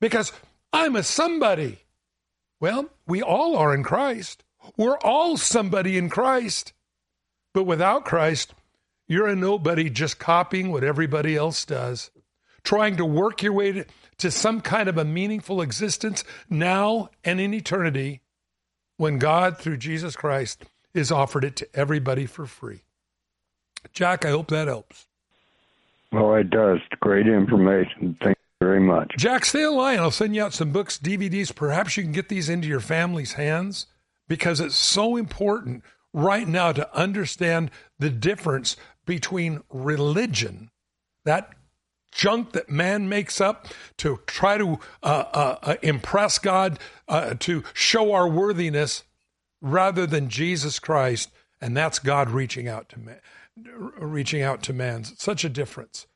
[0.00, 0.32] because
[0.72, 1.83] I'm a somebody.
[2.64, 4.42] Well, we all are in Christ.
[4.78, 6.72] We're all somebody in Christ.
[7.52, 8.54] But without Christ,
[9.06, 12.10] you're a nobody just copying what everybody else does,
[12.62, 13.84] trying to work your way to,
[14.16, 18.22] to some kind of a meaningful existence now and in eternity
[18.96, 22.84] when God, through Jesus Christ, is offered it to everybody for free.
[23.92, 25.06] Jack, I hope that helps.
[26.12, 26.78] Well, it does.
[27.00, 28.16] Great information.
[28.22, 29.14] Thank very much.
[29.16, 29.98] Jack, stay online.
[29.98, 31.54] I'll send you out some books, DVDs.
[31.54, 33.86] Perhaps you can get these into your family's hands
[34.28, 40.70] because it's so important right now to understand the difference between religion,
[41.24, 41.52] that
[42.12, 43.66] junk that man makes up
[43.98, 49.02] to try to uh, uh, uh, impress God, uh, to show our worthiness,
[49.60, 53.20] rather than Jesus Christ, and that's God reaching out to man,
[53.98, 55.04] reaching out to man.
[55.04, 56.06] Such a difference.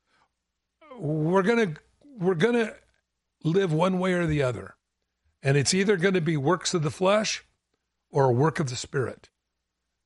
[0.99, 1.75] We're gonna
[2.19, 2.75] we're gonna
[3.45, 4.75] live one way or the other,
[5.43, 7.45] and it's either going to be works of the flesh
[8.11, 9.29] or a work of the spirit,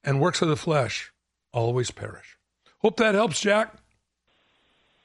[0.04, 1.12] and works of the flesh
[1.52, 2.36] always perish.
[2.78, 3.74] Hope that helps, Jack.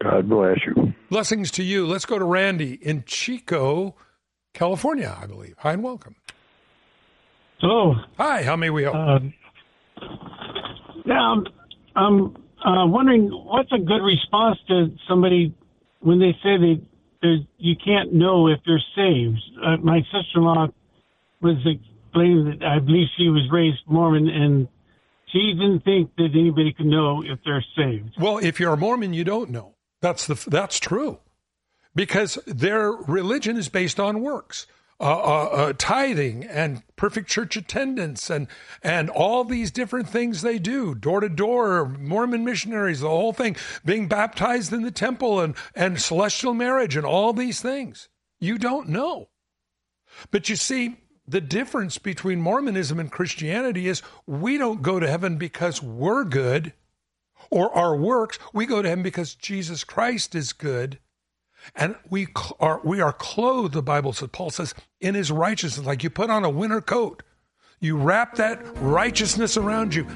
[0.04, 0.94] God bless you.
[1.10, 1.86] Blessings to you.
[1.88, 3.96] Let's go to Randy in Chico,
[4.54, 5.56] California, I believe.
[5.60, 6.16] Hi and welcome.
[7.60, 7.96] Hello.
[8.18, 8.96] Hi, how may we help?
[8.96, 9.20] Uh,
[11.06, 11.46] now, I'm,
[11.96, 15.56] I'm uh, wondering what's a good response to somebody
[16.02, 16.88] when they say they
[17.22, 19.40] you can't know if they're saved.
[19.64, 20.68] Uh, my sister-in-law
[21.42, 24.68] was explaining that I believe she was raised Mormon and
[25.32, 28.16] she didn't think that anybody could know if they're saved.
[28.20, 29.76] Well, if you're a Mormon, you don't know.
[30.02, 31.20] That's the that's true,
[31.96, 34.68] because their religion is based on works.
[35.00, 38.48] Uh, uh, uh, tithing and perfect church attendance and
[38.82, 43.56] and all these different things they do door to door Mormon missionaries the whole thing
[43.86, 48.10] being baptized in the temple and and celestial marriage and all these things.
[48.40, 49.30] You don't know.
[50.32, 55.38] But you see the difference between Mormonism and Christianity is we don't go to heaven
[55.38, 56.74] because we're good
[57.52, 58.40] or our works.
[58.52, 60.98] We go to heaven because Jesus Christ is good
[61.76, 62.28] and we
[62.60, 64.30] are we are clothed the bible says.
[64.32, 67.24] Paul says in his righteousness like you put on a winter coat
[67.80, 70.08] you wrap that righteousness around you.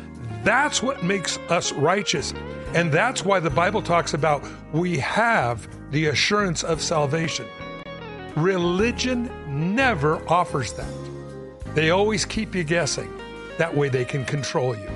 [0.44, 2.34] That's what makes us righteous.
[2.74, 7.46] And that's why the bible talks about we have the assurance of salvation.
[8.36, 9.30] Religion
[9.76, 10.92] never offers that.
[11.76, 13.12] They always keep you guessing.
[13.58, 14.90] That way they can control you.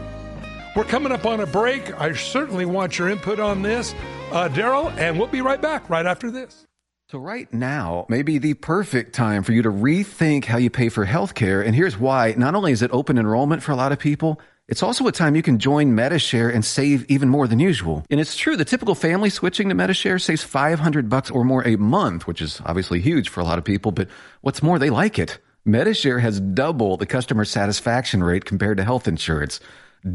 [0.76, 1.94] We're coming up on a break.
[2.02, 3.94] I certainly want your input on this
[4.32, 6.66] uh, Daryl, and we'll be right back right after this.
[7.10, 10.90] So, right now may be the perfect time for you to rethink how you pay
[10.90, 11.64] for healthcare.
[11.64, 12.34] And here's why.
[12.36, 15.36] Not only is it open enrollment for a lot of people, it's also a time
[15.36, 18.04] you can join Medi-Share and save even more than usual.
[18.10, 21.76] And it's true, the typical family switching to Medi-Share saves 500 bucks or more a
[21.76, 23.92] month, which is obviously huge for a lot of people.
[23.92, 24.08] But
[24.42, 25.38] what's more, they like it.
[25.66, 29.60] Medi-Share has double the customer satisfaction rate compared to health insurance.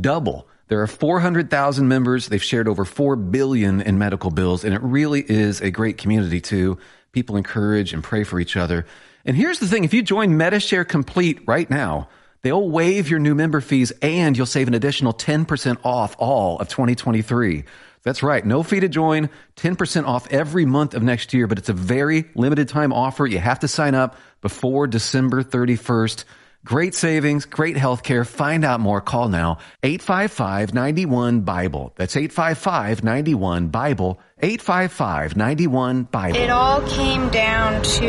[0.00, 0.48] Double.
[0.70, 2.28] There are 400,000 members.
[2.28, 6.40] They've shared over 4 billion in medical bills and it really is a great community
[6.40, 6.78] too.
[7.10, 8.86] People encourage and pray for each other.
[9.24, 9.82] And here's the thing.
[9.82, 12.08] If you join Medi-Share Complete right now,
[12.42, 16.68] they'll waive your new member fees and you'll save an additional 10% off all of
[16.68, 17.64] 2023.
[18.04, 18.46] That's right.
[18.46, 22.26] No fee to join, 10% off every month of next year, but it's a very
[22.36, 23.26] limited time offer.
[23.26, 26.24] You have to sign up before December 31st.
[26.62, 28.22] Great savings, great health care.
[28.22, 29.00] Find out more.
[29.00, 31.94] Call now 855 91 Bible.
[31.96, 34.20] That's 855 91 Bible.
[34.42, 36.36] 855 91 Bible.
[36.36, 38.08] It all came down to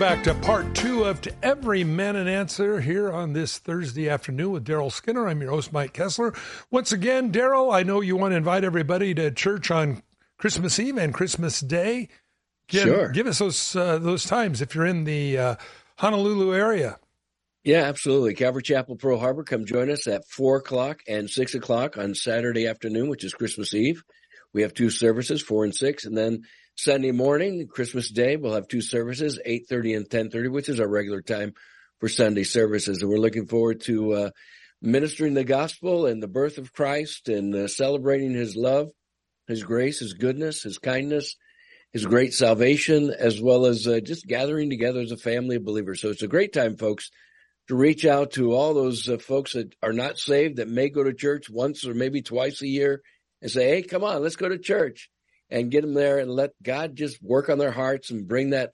[0.00, 4.52] Back to part two of To Every Man an Answer here on this Thursday afternoon
[4.52, 5.28] with Daryl Skinner.
[5.28, 6.32] I'm your host, Mike Kessler.
[6.70, 10.02] Once again, Daryl, I know you want to invite everybody to church on
[10.38, 12.08] Christmas Eve and Christmas Day.
[12.66, 13.08] Give, sure.
[13.10, 15.56] Give us those uh, those times if you're in the uh,
[15.98, 16.98] Honolulu area.
[17.62, 18.32] Yeah, absolutely.
[18.32, 19.44] Calvary Chapel, Pearl Harbor.
[19.44, 23.74] Come join us at four o'clock and six o'clock on Saturday afternoon, which is Christmas
[23.74, 24.02] Eve.
[24.54, 26.44] We have two services, four and six, and then
[26.76, 30.80] Sunday morning, Christmas Day, we'll have two services, eight thirty and ten thirty, which is
[30.80, 31.52] our regular time
[31.98, 33.02] for Sunday services.
[33.02, 34.30] And we're looking forward to uh,
[34.80, 38.88] ministering the gospel and the birth of Christ and uh, celebrating His love,
[39.46, 41.36] His grace, His goodness, His kindness,
[41.92, 46.00] His great salvation, as well as uh, just gathering together as a family of believers.
[46.00, 47.10] So it's a great time, folks
[47.68, 51.04] to reach out to all those uh, folks that are not saved that may go
[51.04, 53.00] to church once or maybe twice a year
[53.40, 55.08] and say, Hey, come on, let's go to church
[55.50, 58.72] and get them there and let God just work on their hearts and bring that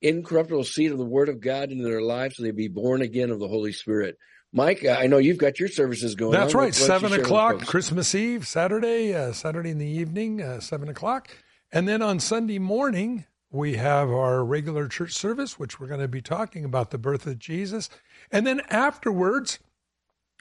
[0.00, 3.30] incorruptible seed of the word of God into their lives so they be born again
[3.30, 4.16] of the Holy Spirit.
[4.52, 6.60] Mike, I know you've got your services going That's on.
[6.60, 6.74] right.
[6.74, 11.28] Seven o'clock, Christmas Eve, Saturday, uh, Saturday in the evening, uh, seven o'clock.
[11.72, 16.08] And then on Sunday morning, we have our regular church service, which we're going to
[16.08, 17.90] be talking about the birth of Jesus.
[18.30, 19.58] And then afterwards,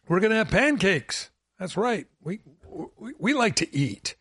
[0.08, 1.32] we're going to have pancakes.
[1.58, 2.06] That's right.
[2.22, 2.42] We
[2.98, 4.16] we, we like to eat.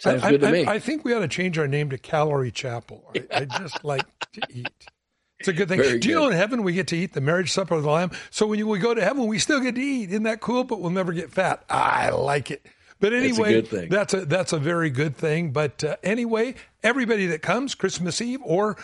[0.00, 0.66] Sounds I, good to I, me.
[0.66, 3.10] I think we ought to change our name to Calorie Chapel.
[3.14, 4.86] I, I just like to eat.
[5.38, 5.78] It's a good thing.
[5.78, 6.20] Very Do you good.
[6.20, 8.10] know in heaven we get to eat the marriage supper of the Lamb?
[8.30, 10.10] So when you, we go to heaven, we still get to eat.
[10.10, 10.64] Isn't that cool?
[10.64, 11.64] But we'll never get fat.
[11.70, 12.66] I like it.
[12.98, 13.88] But That's a anyway, good thing.
[13.88, 15.52] that's a that's a very good thing.
[15.52, 18.76] But uh, anyway, everybody that comes Christmas Eve or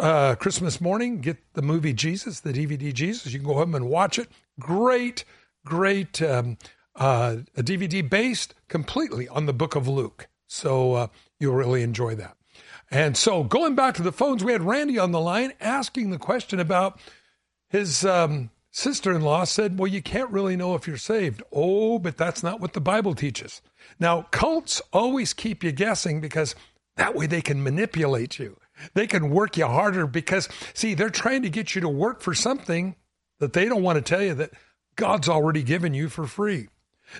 [0.00, 3.30] uh, Christmas morning, get the movie Jesus, the DVD Jesus.
[3.30, 4.28] You can go home and watch it.
[4.58, 5.26] Great,
[5.66, 6.56] great um,
[6.96, 10.28] uh, a DVD based completely on the Book of Luke.
[10.48, 11.06] So uh,
[11.38, 12.36] you'll really enjoy that.
[12.90, 16.18] And so going back to the phones, we had Randy on the line asking the
[16.18, 16.98] question about
[17.68, 21.42] his um, sister in law said, Well, you can't really know if you're saved.
[21.52, 23.60] Oh, but that's not what the Bible teaches.
[24.00, 26.54] Now, cults always keep you guessing because
[26.96, 28.58] that way they can manipulate you.
[28.94, 32.32] They can work you harder because, see, they're trying to get you to work for
[32.32, 32.96] something
[33.38, 34.52] that they don't want to tell you that
[34.96, 36.68] God's already given you for free.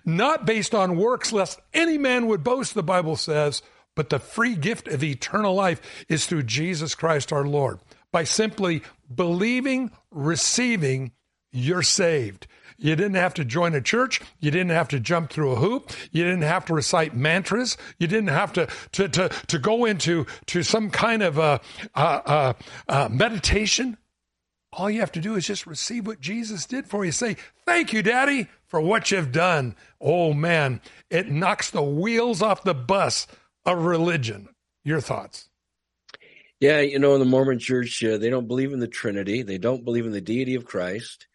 [0.05, 3.63] Not based on works, lest any man would boast, the Bible says,
[3.95, 7.81] but the free gift of eternal life is through Jesus Christ our Lord.
[8.13, 11.13] By simply believing, receiving,
[11.51, 12.47] you're saved.
[12.79, 14.21] You didn't have to join a church.
[14.39, 15.91] You didn't have to jump through a hoop.
[16.13, 17.77] You didn't have to recite mantras.
[17.99, 21.61] You didn't have to to to, to go into to some kind of a,
[21.97, 22.55] a,
[22.89, 23.99] a, meditation.
[24.73, 27.11] All you have to do is just receive what Jesus did for you.
[27.11, 29.75] Say, Thank you, Daddy, for what you've done.
[30.01, 33.27] Oh, man, it knocks the wheels off the bus
[33.65, 34.49] of religion.
[34.85, 35.49] Your thoughts?
[36.61, 39.43] Yeah, you know, in the Mormon church, uh, they don't believe in the Trinity.
[39.43, 41.27] They don't believe in the deity of Christ.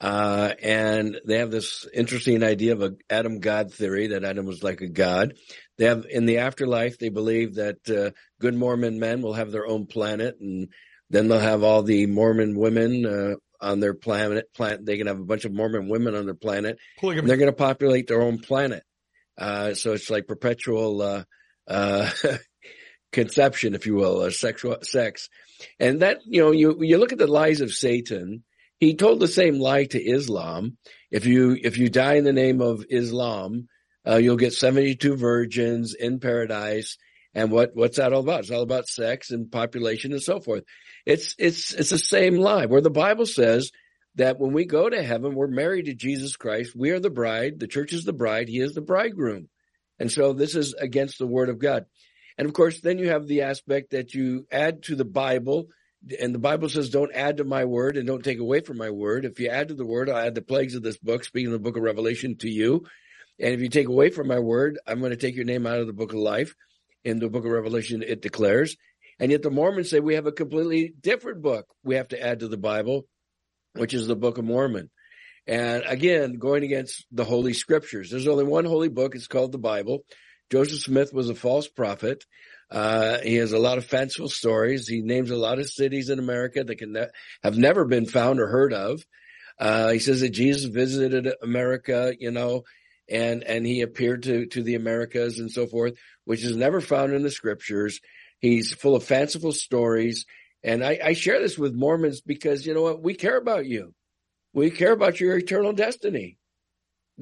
[0.00, 4.62] Uh, and they have this interesting idea of a Adam God theory that Adam was
[4.62, 5.34] like a god.
[5.78, 9.66] They have in the afterlife, they believe that uh, good Mormon men will have their
[9.66, 10.68] own planet, and
[11.08, 14.52] then they'll have all the Mormon women uh, on their planet.
[14.54, 16.78] Planet, they can have a bunch of Mormon women on their planet.
[16.98, 17.20] Polygamy.
[17.20, 18.82] And they're going to populate their own planet.
[19.38, 21.24] Uh, so it's like perpetual uh,
[21.66, 22.10] uh,
[23.12, 25.28] conception, if you will, uh, sexual sex.
[25.78, 28.44] And that, you know, you you look at the lies of Satan.
[28.78, 30.76] He told the same lie to Islam.
[31.10, 33.68] If you if you die in the name of Islam,
[34.06, 36.98] uh, you'll get seventy two virgins in paradise.
[37.34, 38.40] And what what's that all about?
[38.40, 40.64] It's all about sex and population and so forth.
[41.06, 42.66] It's it's it's the same lie.
[42.66, 43.70] Where the Bible says
[44.16, 46.76] that when we go to heaven, we're married to Jesus Christ.
[46.76, 47.58] We are the bride.
[47.58, 48.48] The church is the bride.
[48.48, 49.48] He is the bridegroom.
[49.98, 51.86] And so this is against the word of God.
[52.36, 55.68] And of course, then you have the aspect that you add to the Bible.
[56.20, 58.90] And the Bible says, don't add to my word and don't take away from my
[58.90, 59.24] word.
[59.24, 61.52] If you add to the word, I'll add the plagues of this book, speaking of
[61.52, 62.84] the book of Revelation to you.
[63.38, 65.78] And if you take away from my word, I'm going to take your name out
[65.78, 66.54] of the book of life.
[67.04, 68.76] In the book of Revelation, it declares.
[69.18, 72.40] And yet the Mormons say we have a completely different book we have to add
[72.40, 73.06] to the Bible,
[73.74, 74.90] which is the Book of Mormon.
[75.46, 78.10] And again, going against the Holy Scriptures.
[78.10, 79.14] There's only one holy book.
[79.14, 80.04] It's called the Bible.
[80.50, 82.24] Joseph Smith was a false prophet.
[82.70, 84.86] Uh, he has a lot of fanciful stories.
[84.86, 87.08] He names a lot of cities in America that can ne-
[87.42, 89.04] have never been found or heard of.
[89.58, 92.62] Uh, he says that Jesus visited America, you know,
[93.12, 95.94] and, and he appeared to, to the Americas and so forth,
[96.24, 98.00] which is never found in the scriptures.
[98.40, 100.24] He's full of fanciful stories.
[100.64, 103.02] And I, I share this with Mormons because, you know what?
[103.02, 103.94] We care about you.
[104.54, 106.38] We care about your eternal destiny.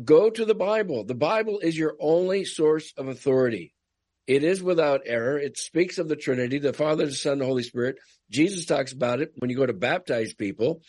[0.03, 1.05] Go to the Bible.
[1.05, 3.75] The Bible is your only source of authority.
[4.27, 5.39] It is without error.
[5.39, 7.97] It speaks of the Trinity, the Father, the Son, the Holy Spirit.
[8.31, 10.83] Jesus talks about it when you go to baptize people.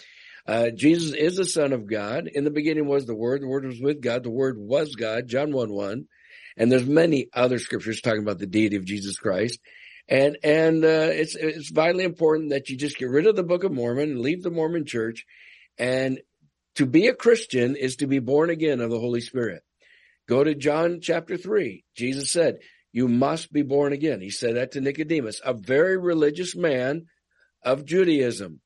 [0.47, 2.27] Uh, Jesus is the Son of God.
[2.27, 3.41] In the beginning was the Word.
[3.41, 4.23] The Word was with God.
[4.23, 5.27] The Word was God.
[5.27, 6.05] John 1 1.
[6.57, 9.59] And there's many other scriptures talking about the deity of Jesus Christ.
[10.07, 13.63] And, and, uh, it's, it's vitally important that you just get rid of the Book
[13.63, 15.25] of Mormon leave the Mormon church
[15.77, 16.19] and
[16.75, 19.63] To be a Christian is to be born again of the Holy Spirit.
[20.27, 21.83] Go to John chapter 3.
[21.95, 22.59] Jesus said,
[22.93, 24.21] You must be born again.
[24.21, 27.07] He said that to Nicodemus, a very religious man
[27.63, 28.61] of Judaism.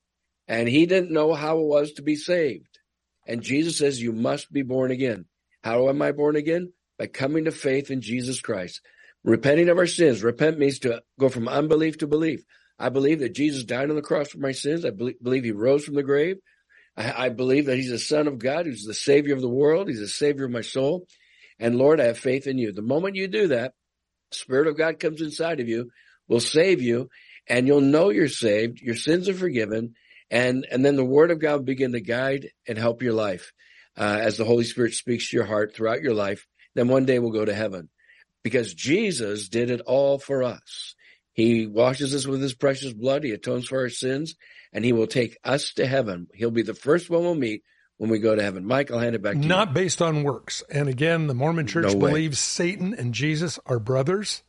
[0.48, 2.80] And he didn't know how it was to be saved.
[3.28, 5.26] And Jesus says, You must be born again.
[5.64, 6.72] How am I born again?
[7.00, 8.82] By coming to faith in Jesus Christ.
[9.24, 10.24] Repenting of our sins.
[10.24, 12.44] Repent means to go from unbelief to belief.
[12.78, 14.86] I believe that Jesus died on the cross for my sins.
[14.86, 16.38] I believe he rose from the grave.
[16.96, 19.88] I, I believe that he's the son of God, who's the savior of the world.
[19.88, 21.08] He's the savior of my soul.
[21.60, 22.72] And Lord, I have faith in you.
[22.72, 23.74] The moment you do that,
[24.32, 25.90] Spirit of God comes inside of you,
[26.28, 27.10] will save you,
[27.48, 28.82] and you'll know you're saved.
[28.82, 29.96] Your sins are forgiven.
[30.30, 33.54] And, and then the word of God will begin to guide and help your life,
[33.98, 36.48] uh, as the Holy Spirit speaks to your heart throughout your life.
[36.74, 37.90] Then one day we'll go to heaven
[38.44, 40.96] because Jesus did it all for us.
[41.34, 43.24] He washes us with his precious blood.
[43.24, 44.36] He atones for our sins
[44.74, 46.28] and he will take us to heaven.
[46.34, 47.64] He'll be the first one we'll meet
[47.98, 48.66] when we go to heaven.
[48.66, 49.50] Mike, I'll hand it back to Not you.
[49.50, 50.64] Not based on works.
[50.70, 54.44] And again, the Mormon church No believes Satan and Jesus are brothers.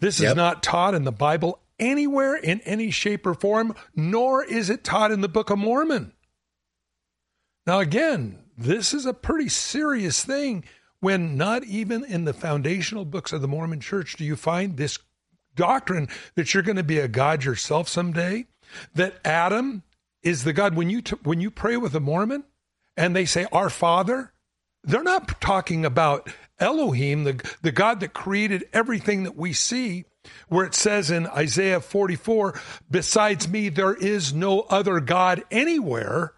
[0.00, 4.70] This is not taught in the Bible anywhere in any shape or form, nor is
[4.70, 6.12] it taught in the Book of Mormon.
[7.66, 10.64] Now, again, this is a pretty serious thing
[11.00, 14.98] when not even in the foundational books of the Mormon church do you find this
[15.54, 18.46] doctrine that you're going to be a God yourself someday,
[18.94, 19.82] that Adam
[20.22, 20.74] is the God.
[20.74, 22.44] When you, t- when you pray with a Mormon
[22.96, 24.32] and they say, Our Father,
[24.84, 30.04] they're not talking about Elohim, the, the God that created everything that we see,
[30.48, 32.60] where it says in Isaiah 44,
[32.90, 36.34] besides me, there is no other God anywhere.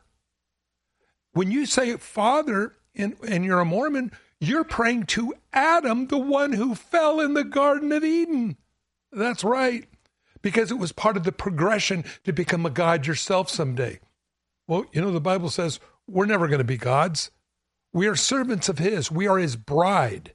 [1.32, 6.52] When you say Father and, and you're a Mormon, you're praying to Adam, the one
[6.52, 8.56] who fell in the Garden of Eden.
[9.12, 9.88] That's right,
[10.42, 14.00] because it was part of the progression to become a God yourself someday.
[14.66, 17.30] Well, you know, the Bible says we're never going to be gods.
[17.92, 20.34] We are servants of His, we are His bride.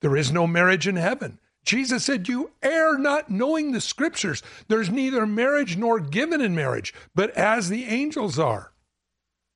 [0.00, 1.38] There is no marriage in heaven.
[1.66, 4.42] Jesus said, You err not knowing the scriptures.
[4.68, 8.72] There's neither marriage nor given in marriage, but as the angels are.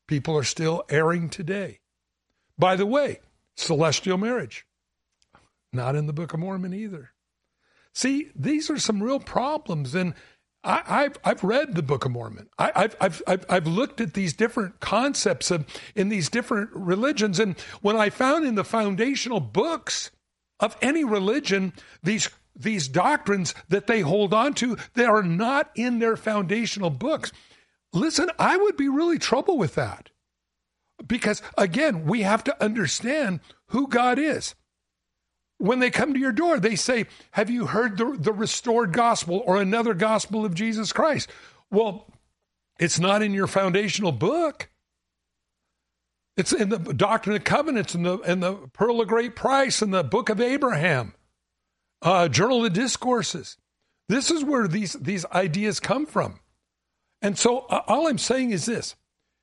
[0.09, 1.79] People are still erring today.
[2.59, 3.21] By the way,
[3.57, 4.67] celestial marriage,
[5.73, 7.13] not in the Book of Mormon either.
[7.95, 9.95] See, these are some real problems.
[9.95, 10.15] And
[10.65, 12.49] I, have I've read the Book of Mormon.
[12.59, 17.39] I, have I've, I've, looked at these different concepts of, in these different religions.
[17.39, 20.11] And when I found in the foundational books
[20.61, 25.99] of any religion, these these doctrines that they hold on to, they are not in
[25.99, 27.33] their foundational books.
[27.93, 30.11] Listen, I would be really troubled with that.
[31.07, 34.55] Because again, we have to understand who God is
[35.61, 39.43] when they come to your door, they say, Have you heard the, the restored gospel
[39.45, 41.31] or another gospel of Jesus Christ?
[41.71, 42.11] Well,
[42.79, 44.70] it's not in your foundational book.
[46.37, 49.93] It's in the Doctrine and Covenants and the, and the Pearl of Great Price and
[49.93, 51.15] the Book of Abraham,
[52.03, 53.57] uh, Journal of Discourses.
[54.09, 56.41] This is where these, these ideas come from.
[57.23, 58.97] And so uh, all I'm saying is this.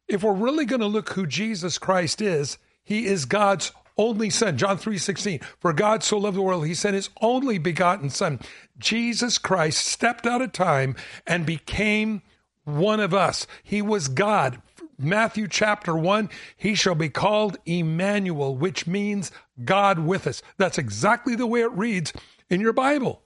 [0.07, 4.57] If we're really going to look who Jesus Christ is, he is God's only son.
[4.57, 8.39] John 3.16 for god so loved the world he sent his only begotten son.
[8.77, 12.21] Jesus christ stepped out of time and became
[12.63, 13.47] one of us.
[13.63, 14.61] He was god
[14.97, 19.31] matthew chapter 1 he shall be called emmanuel which means
[19.63, 22.13] god with us that's exactly the way it reads
[22.49, 23.21] in your bible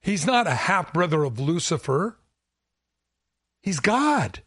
[0.00, 2.18] he's not a half brother of lucifer
[3.60, 4.40] he's god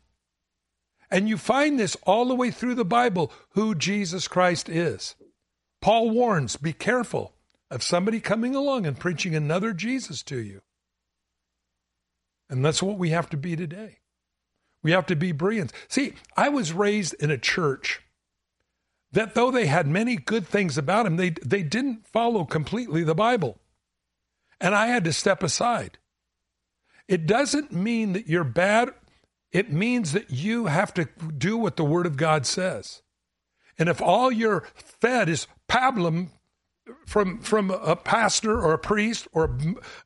[1.10, 5.16] and you find this all the way through the Bible who Jesus Christ is.
[5.82, 7.34] Paul warns be careful
[7.72, 10.62] of somebody coming along and preaching another Jesus to you.
[12.50, 14.00] And that's what we have to be today.
[14.88, 15.74] We have to be brilliant.
[15.88, 18.02] See, I was raised in a church
[19.12, 23.16] that though they had many good things about them, they, they didn't follow completely the
[23.16, 23.58] Bible.
[24.60, 25.98] And I had to step aside.
[27.08, 28.94] It doesn't mean that you're bad
[29.52, 31.08] it means that you have to
[31.38, 33.02] do what the Word of God says.
[33.80, 36.30] And if all you're fed is pablum
[37.06, 39.58] from, from a pastor or a priest or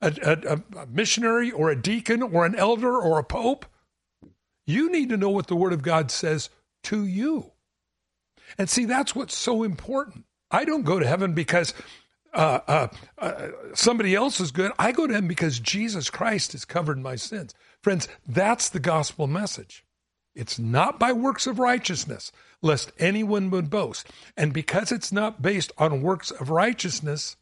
[0.01, 3.65] a, a, a missionary or a deacon or an elder or a pope,
[4.71, 6.49] you need to know what the Word of God says
[6.83, 7.51] to you.
[8.57, 10.25] And see, that's what's so important.
[10.49, 11.73] I don't go to heaven because
[12.33, 14.71] uh, uh, uh, somebody else is good.
[14.79, 17.53] I go to heaven because Jesus Christ has covered my sins.
[17.81, 19.85] Friends, that's the gospel message.
[20.33, 24.07] It's not by works of righteousness, lest anyone would boast.
[24.37, 27.35] And because it's not based on works of righteousness,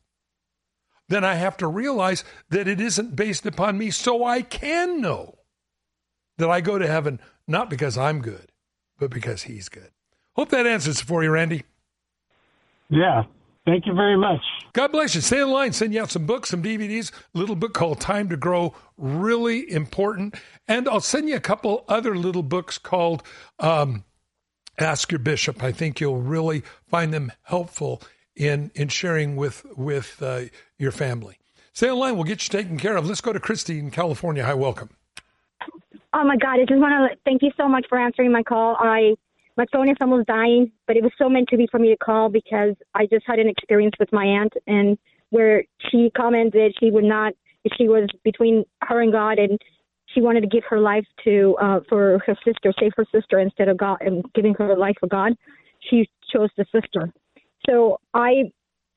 [1.07, 5.38] then I have to realize that it isn't based upon me, so I can know
[6.39, 8.51] that I go to heaven not because I'm good,
[8.97, 9.91] but because He's good.
[10.35, 11.63] Hope that answers for you, Randy.
[12.89, 13.23] Yeah.
[13.65, 14.41] Thank you very much.
[14.73, 15.21] God bless you.
[15.21, 15.73] Stay in line.
[15.73, 17.11] Send you out some books, some DVDs.
[17.35, 20.35] A little book called Time to Grow, really important.
[20.67, 23.21] And I'll send you a couple other little books called
[23.59, 24.05] um,
[24.79, 25.61] Ask Your Bishop.
[25.61, 28.01] I think you'll really find them helpful
[28.35, 30.43] in in sharing with with uh,
[30.77, 31.37] your family.
[31.73, 32.15] Stay in line.
[32.15, 33.07] We'll get you taken care of.
[33.07, 34.45] Let's go to Christy in California.
[34.45, 34.89] Hi, welcome.
[36.13, 36.59] Oh my God!
[36.59, 38.75] I just want to thank you so much for answering my call.
[38.79, 39.13] I
[39.57, 41.97] my phone is almost dying, but it was so meant to be for me to
[41.97, 44.97] call because I just had an experience with my aunt and
[45.31, 47.33] where she commented she would not
[47.77, 49.59] she was between her and God and
[50.07, 53.67] she wanted to give her life to uh for her sister, save her sister instead
[53.67, 55.33] of God and giving her life for God.
[55.89, 57.11] She chose the sister.
[57.67, 58.51] So I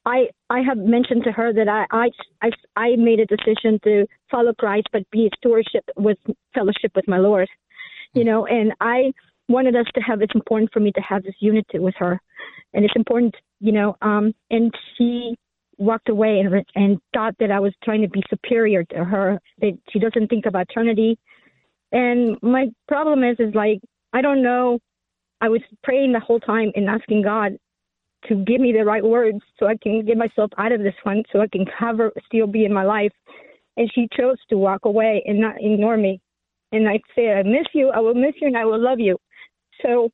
[0.04, 2.10] I I have mentioned to her that I I
[2.42, 6.18] I, I made a decision to follow Christ but be a stewardship with
[6.54, 7.48] fellowship with my Lord.
[8.14, 9.12] You know, and I
[9.48, 12.20] wanted us to have it's important for me to have this unity with her
[12.74, 15.36] and it's important you know um and she
[15.78, 19.78] walked away and and thought that I was trying to be superior to her that
[19.90, 21.18] she doesn't think about eternity
[21.90, 23.80] and my problem is is like
[24.12, 24.78] I don't know
[25.40, 27.52] I was praying the whole time and asking God
[28.28, 31.22] to give me the right words so I can get myself out of this one
[31.32, 33.12] so I can have her still be in my life.
[33.76, 36.20] And she chose to walk away and not ignore me.
[36.72, 37.90] And I say I miss you.
[37.90, 39.18] I will miss you and I will love you.
[39.82, 40.10] So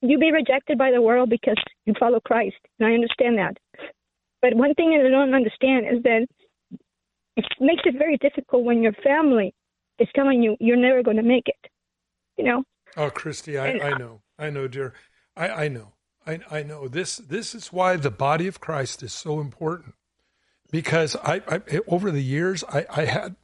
[0.00, 3.56] you be rejected by the world because you follow Christ, and I understand that.
[4.42, 6.26] But one thing that I don't understand is that
[7.36, 9.54] it makes it very difficult when your family
[9.98, 11.70] is telling you you're never going to make it.
[12.36, 12.62] You know.
[12.96, 14.92] Oh, Christy, I, I know, I know, dear,
[15.36, 15.94] I, I know,
[16.26, 16.88] I, I know.
[16.88, 19.94] This this is why the body of Christ is so important,
[20.70, 23.36] because I, I over the years I, I had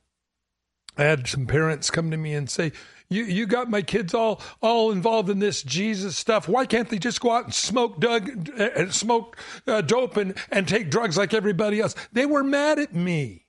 [0.96, 2.72] I had some parents come to me and say,
[3.08, 6.48] "You you got my kids all all involved in this Jesus stuff.
[6.48, 10.66] Why can't they just go out and smoke Doug and smoke uh, dope and and
[10.66, 13.46] take drugs like everybody else?" They were mad at me.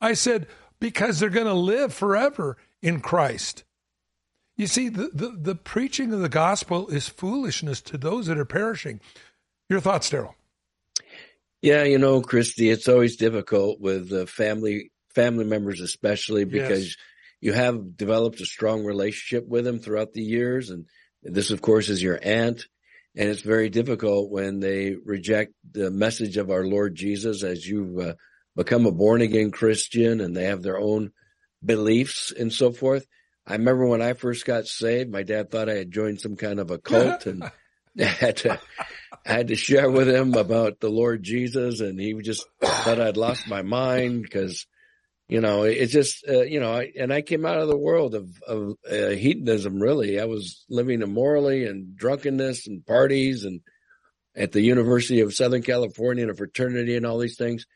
[0.00, 0.46] I said,
[0.80, 3.64] "Because they're going to live forever in Christ."
[4.58, 8.44] You see, the, the, the preaching of the gospel is foolishness to those that are
[8.44, 9.00] perishing.
[9.70, 10.34] Your thoughts, Daryl?
[11.62, 16.96] Yeah, you know, Christy, it's always difficult with uh, family family members, especially because yes.
[17.40, 20.70] you have developed a strong relationship with them throughout the years.
[20.70, 20.86] And
[21.22, 22.66] this, of course, is your aunt.
[23.16, 27.98] And it's very difficult when they reject the message of our Lord Jesus as you've
[27.98, 28.14] uh,
[28.56, 31.12] become a born again Christian and they have their own
[31.64, 33.06] beliefs and so forth.
[33.48, 36.60] I remember when I first got saved, my dad thought I had joined some kind
[36.60, 37.50] of a cult and I
[38.04, 38.60] had to,
[39.26, 43.16] I had to share with him about the Lord Jesus and he just thought I'd
[43.16, 44.66] lost my mind because
[45.28, 48.14] you know, it's just, uh, you know, I, and I came out of the world
[48.14, 50.18] of, of uh, hedonism, really.
[50.18, 53.60] I was living immorally and drunkenness and parties and
[54.34, 57.66] at the University of Southern California and a fraternity and all these things.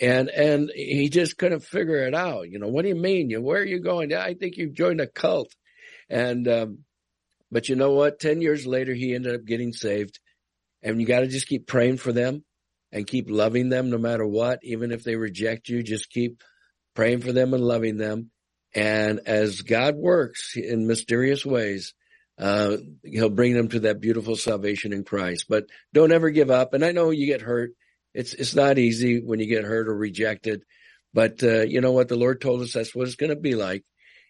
[0.00, 2.50] And, and he just couldn't figure it out.
[2.50, 3.30] You know, what do you mean?
[3.30, 4.12] You, where are you going?
[4.12, 5.52] I think you've joined a cult.
[6.08, 6.78] And, um,
[7.50, 8.18] but you know what?
[8.18, 10.18] 10 years later, he ended up getting saved
[10.82, 12.44] and you got to just keep praying for them
[12.92, 14.60] and keep loving them no matter what.
[14.62, 16.42] Even if they reject you, just keep
[16.94, 18.30] praying for them and loving them.
[18.74, 21.94] And as God works in mysterious ways,
[22.38, 25.46] uh, he'll bring them to that beautiful salvation in Christ.
[25.48, 26.74] But don't ever give up.
[26.74, 27.70] And I know you get hurt.
[28.14, 30.62] It's, it's not easy when you get hurt or rejected,
[31.12, 32.08] but, uh, you know what?
[32.08, 33.84] The Lord told us that's what it's going to be like.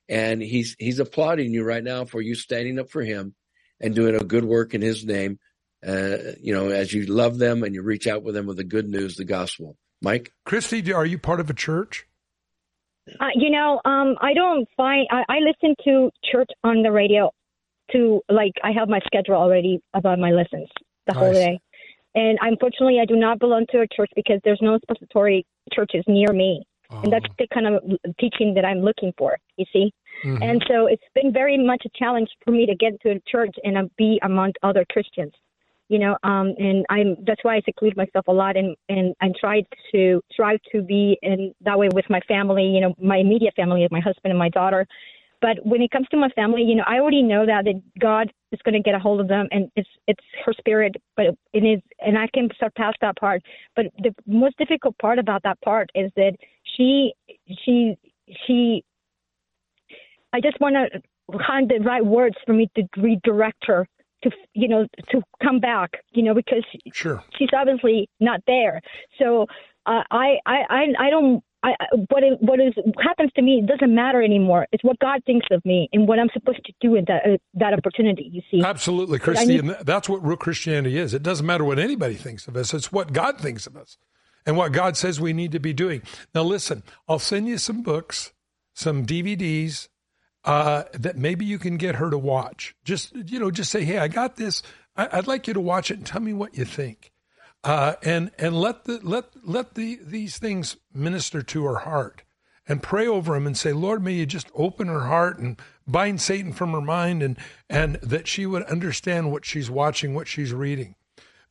[0.09, 3.35] And he's, he's applauding you right now for you standing up for him
[3.81, 5.39] and doing a good work in his name.
[5.87, 8.65] Uh, you know, as you love them and you reach out with them with the
[8.65, 9.77] good news, the gospel.
[10.01, 10.33] Mike?
[10.45, 12.07] Christy, are you part of a church?
[13.21, 17.31] Uh, you know, um, I don't find I, I listen to church on the radio.
[17.93, 20.71] To like, I have my schedule already about my lessons
[21.07, 21.23] the nice.
[21.23, 21.61] whole day,
[22.15, 26.33] and unfortunately, I do not belong to a church because there's no expository churches near
[26.33, 27.01] me, oh.
[27.03, 27.35] and that's oh.
[27.39, 27.83] the kind of
[28.19, 29.37] teaching that I'm looking for.
[29.57, 29.93] You see,
[30.25, 30.43] mm-hmm.
[30.43, 33.55] and so it's been very much a challenge for me to get to a church
[33.65, 35.33] and uh, be among other Christians
[35.89, 39.29] you know um and i'm that's why i seclude myself a lot and and i
[39.39, 43.55] tried to strive to be in that way with my family you know my immediate
[43.55, 44.87] family my husband and my daughter
[45.43, 48.33] but when it comes to my family you know i already know that that god
[48.55, 51.65] is going to get a hold of them and it's it's her spirit but it
[51.65, 53.43] is and i can surpass that part
[53.77, 56.33] but the most difficult part about that part is that
[56.77, 57.13] she
[57.65, 57.97] she
[58.47, 58.83] she
[60.33, 63.87] i just want to find the right words for me to redirect her
[64.23, 67.23] to you know to come back you know because sure.
[67.37, 68.81] she's obviously not there
[69.19, 69.47] so
[69.87, 73.95] uh, I, I i i don't I, what is what is happens to me doesn't
[73.95, 74.67] matter anymore.
[74.71, 77.39] It's what God thinks of me and what I'm supposed to do in that uh,
[77.55, 78.29] that opportunity.
[78.31, 81.15] You see, absolutely, Christy, need, and that's what real Christianity is.
[81.15, 83.97] It doesn't matter what anybody thinks of us; it's what God thinks of us
[84.45, 86.03] and what God says we need to be doing.
[86.35, 88.35] Now, listen, I'll send you some books,
[88.75, 89.89] some DVDs
[90.45, 92.75] uh, that maybe you can get her to watch.
[92.85, 94.63] Just you know, just say, hey, I got this.
[94.97, 97.11] I, would like you to watch it and tell me what you think
[97.65, 102.23] uh, and and let the let let the these things minister to her heart,
[102.69, 106.21] and pray over them and say, Lord, may you just open her heart and bind
[106.21, 107.39] Satan from her mind, and
[107.69, 110.95] and that she would understand what she's watching, what she's reading,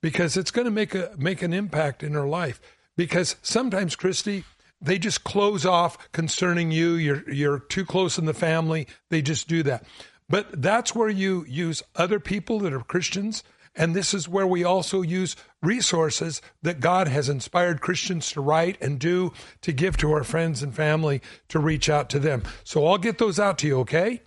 [0.01, 2.61] because it's going to make a make an impact in her life.
[2.95, 4.43] Because sometimes, Christy,
[4.79, 6.93] they just close off concerning you.
[6.93, 8.87] You're you're too close in the family.
[9.09, 9.83] They just do that.
[10.29, 13.43] But that's where you use other people that are Christians
[13.75, 18.81] and this is where we also use resources that God has inspired Christians to write
[18.81, 22.43] and do to give to our friends and family to reach out to them.
[22.63, 24.21] So I'll get those out to you, okay?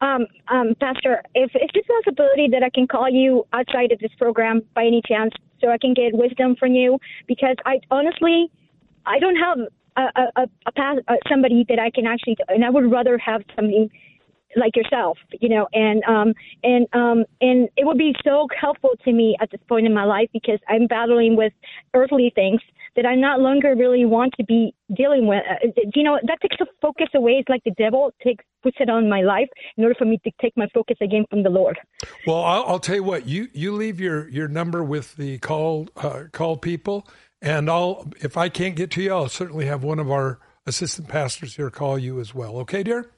[0.00, 3.98] Um, um, Pastor, if if there's a possibility that I can call you outside of
[3.98, 8.48] this program by any chance, so I can get wisdom from you, because I honestly,
[9.06, 9.58] I don't have
[9.96, 13.90] a, a, a, a somebody that I can actually, and I would rather have something
[14.58, 19.12] like yourself, you know, and um and um and it would be so helpful to
[19.12, 21.52] me at this point in my life because I'm battling with
[21.94, 22.60] earthly things
[22.96, 25.42] that I not longer really want to be dealing with.
[25.48, 27.32] Uh, you know, that takes the focus away.
[27.32, 30.32] It's like the devil takes puts it on my life in order for me to
[30.40, 31.78] take my focus again from the Lord.
[32.26, 33.26] Well, I'll, I'll tell you what.
[33.26, 37.06] You you leave your your number with the call uh, call people,
[37.40, 41.08] and I'll if I can't get to you, I'll certainly have one of our assistant
[41.08, 42.56] pastors here call you as well.
[42.58, 43.10] Okay, dear.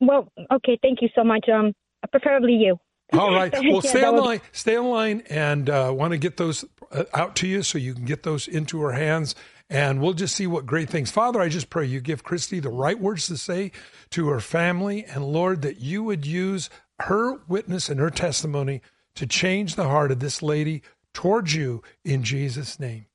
[0.00, 1.48] Well, okay, thank you so much.
[1.48, 1.72] Um,
[2.10, 2.78] preferably you.
[3.12, 3.52] All right.
[3.52, 4.40] Well, stay on the line.
[4.52, 7.78] Stay on the line, and uh, want to get those uh, out to you so
[7.78, 9.34] you can get those into her hands,
[9.70, 11.10] and we'll just see what great things.
[11.10, 13.72] Father, I just pray you give Christy the right words to say
[14.10, 16.70] to her family, and Lord, that you would use
[17.00, 18.80] her witness and her testimony
[19.14, 20.82] to change the heart of this lady
[21.12, 23.06] towards you in Jesus' name.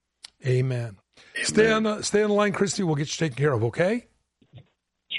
[0.45, 0.97] Amen.
[1.35, 1.43] Amen.
[1.43, 2.83] Stay on the stay on the line, Christy.
[2.83, 3.63] We'll get you taken care of.
[3.65, 4.08] Okay.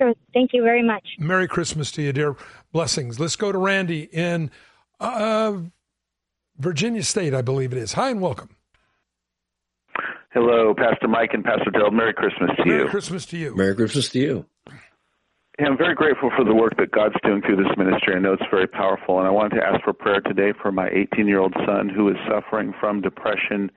[0.01, 0.15] Sure.
[0.33, 1.05] Thank you very much.
[1.19, 2.37] Merry Christmas to you, dear.
[2.73, 3.21] Blessings.
[3.21, 4.51] Let's go to Randy in
[4.99, 5.59] uh,
[6.57, 7.93] Virginia State, I believe it is.
[7.93, 8.57] Hi and welcome.
[10.33, 11.91] Hello, Pastor Mike and Pastor Dale.
[11.91, 12.77] Merry Christmas to Merry you.
[12.79, 13.57] Merry Christmas to you.
[13.57, 14.47] Merry Christmas to you.
[15.59, 18.15] I'm very grateful for the work that God's doing through this ministry.
[18.17, 20.89] I know it's very powerful, and I wanted to ask for prayer today for my
[20.89, 23.71] 18 year old son who is suffering from depression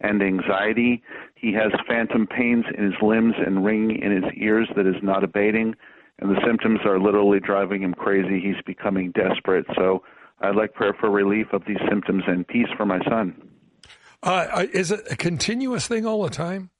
[0.00, 1.02] and anxiety.
[1.34, 5.24] He has phantom pains in his limbs and ringing in his ears that is not
[5.24, 5.74] abating,
[6.18, 8.40] and the symptoms are literally driving him crazy.
[8.40, 9.66] He's becoming desperate.
[9.76, 10.02] So
[10.40, 13.34] I'd like prayer for relief of these symptoms and peace for my son.
[14.22, 16.70] Uh, is it a continuous thing all the time?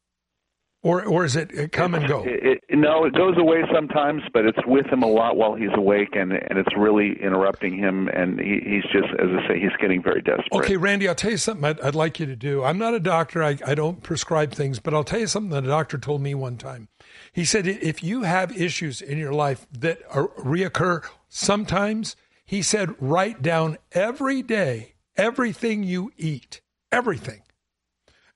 [0.81, 2.23] Or, or is it come and go?
[2.25, 5.75] It, it, no, it goes away sometimes, but it's with him a lot while he's
[5.75, 8.07] awake, and and it's really interrupting him.
[8.09, 10.53] And he, he's just, as I say, he's getting very desperate.
[10.53, 12.63] Okay, Randy, I'll tell you something I'd, I'd like you to do.
[12.63, 13.43] I'm not a doctor.
[13.43, 16.35] I, I don't prescribe things, but I'll tell you something that a doctor told me
[16.37, 16.89] one time.
[17.33, 22.15] He said if you have issues in your life that are, reoccur sometimes,
[22.45, 26.61] he said write down every day everything you eat,
[26.93, 27.43] everything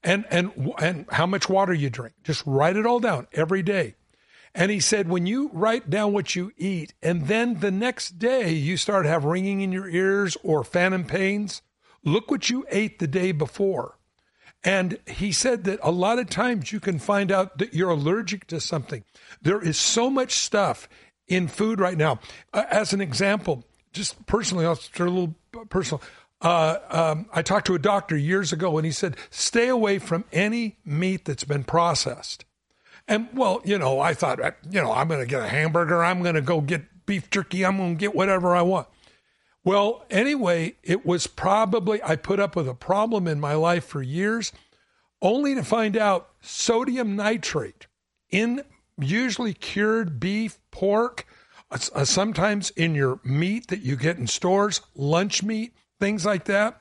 [0.04, 2.14] and and and how much water you drink.
[2.24, 3.94] Just write it all down every day.
[4.54, 8.52] And he said, when you write down what you eat, and then the next day
[8.52, 11.62] you start have ringing in your ears or phantom pains,
[12.04, 13.98] look what you ate the day before.
[14.62, 18.46] And he said that a lot of times you can find out that you're allergic
[18.48, 19.04] to something.
[19.40, 20.88] There is so much stuff
[21.26, 22.20] in food right now.
[22.52, 25.34] Uh, as an example, just personally, I'll start a little
[25.68, 26.02] personal.
[26.42, 30.24] Uh, um, I talked to a doctor years ago and he said, stay away from
[30.32, 32.44] any meat that's been processed.
[33.06, 36.04] And well, you know, I thought, you know, I'm going to get a hamburger.
[36.04, 37.64] I'm going to go get beef jerky.
[37.64, 38.88] I'm going to get whatever I want.
[39.64, 44.02] Well, anyway, it was probably, I put up with a problem in my life for
[44.02, 44.52] years,
[45.20, 47.86] only to find out sodium nitrate
[48.30, 48.64] in
[48.98, 51.26] usually cured beef, pork,
[51.70, 55.72] uh, sometimes in your meat that you get in stores, lunch meat
[56.02, 56.80] things like that.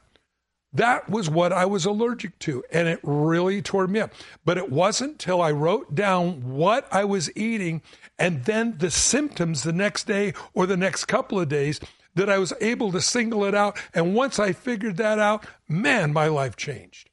[0.73, 4.13] That was what I was allergic to, and it really tore me up.
[4.43, 7.83] But it wasn't till I wrote down what I was eating
[8.17, 11.79] and then the symptoms the next day or the next couple of days
[12.15, 13.77] that I was able to single it out.
[13.93, 17.07] And once I figured that out, man, my life changed.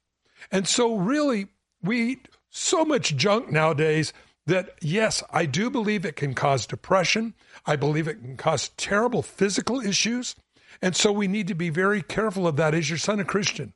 [0.51, 1.49] And so, really,
[1.83, 4.13] we eat so much junk nowadays
[4.47, 7.35] that, yes, I do believe it can cause depression.
[7.67, 10.35] I believe it can cause terrible physical issues.
[10.81, 12.73] And so we need to be very careful of that.
[12.73, 13.73] Is your son a Christian?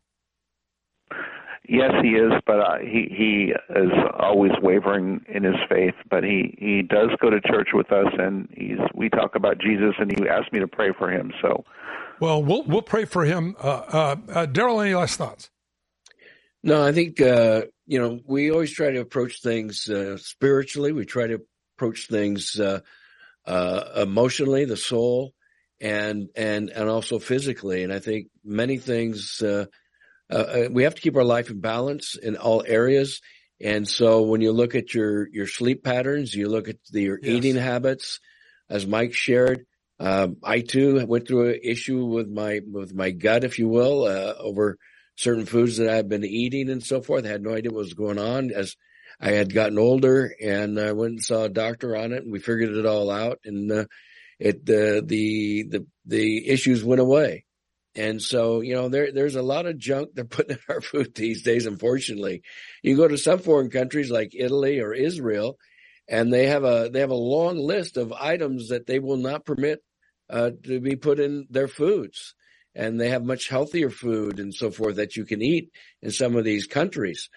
[1.67, 5.93] Yes, he is, but uh, he he is always wavering in his faith.
[6.09, 9.95] But he he does go to church with us, and he's we talk about Jesus,
[9.97, 11.31] and he asked me to pray for him.
[11.41, 11.63] So,
[12.19, 13.55] well, we'll we'll pray for him.
[13.63, 15.49] Uh, uh, uh Daryl, any last thoughts?
[16.63, 20.91] No, I think uh, you know we always try to approach things uh, spiritually.
[20.91, 21.41] We try to
[21.77, 22.59] approach things
[23.47, 25.33] emotionally, the soul,
[25.83, 27.83] and and and also physically.
[27.83, 29.65] And I think many things uh,
[30.33, 33.21] uh, we have to keep our life in balance in all areas.
[33.61, 37.19] And so when you look at your, your sleep patterns, you look at the, your
[37.21, 37.31] yes.
[37.31, 38.19] eating habits,
[38.69, 39.65] as Mike shared,
[39.99, 44.05] um, I too went through an issue with my, with my gut, if you will,
[44.05, 44.77] uh, over
[45.15, 47.25] certain foods that I've been eating and so forth.
[47.25, 48.75] I had no idea what was going on as
[49.21, 52.39] I had gotten older and I went and saw a doctor on it and we
[52.39, 53.85] figured it all out and, uh,
[54.43, 57.45] it, the, the, the, the issues went away.
[57.95, 61.15] And so, you know, there, there's a lot of junk they're putting in our food
[61.15, 62.43] these days, unfortunately.
[62.81, 65.57] You go to some foreign countries like Italy or Israel,
[66.09, 69.45] and they have a, they have a long list of items that they will not
[69.45, 69.79] permit,
[70.29, 72.35] uh, to be put in their foods.
[72.75, 75.69] And they have much healthier food and so forth that you can eat
[76.01, 77.29] in some of these countries.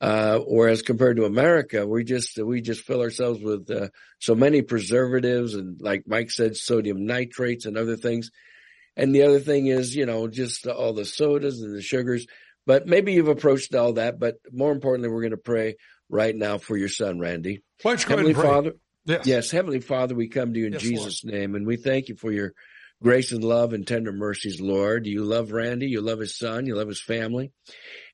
[0.00, 3.88] Uh, whereas compared to America, we just, we just fill ourselves with, uh,
[4.18, 8.30] so many preservatives and like Mike said, sodium nitrates and other things
[8.96, 12.26] and the other thing is, you know, just all the sodas and the sugars.
[12.66, 14.18] But maybe you've approached all that.
[14.18, 15.76] But more importantly, we're going to pray
[16.08, 17.62] right now for your son, Randy.
[17.82, 18.74] Why Heavenly Father,
[19.04, 19.26] yes.
[19.26, 21.34] yes, Heavenly Father, we come to you in yes, Jesus' Lord.
[21.34, 22.52] name, and we thank you for your
[23.02, 25.06] grace and love and tender mercies, Lord.
[25.06, 27.52] You love Randy, you love his son, you love his family.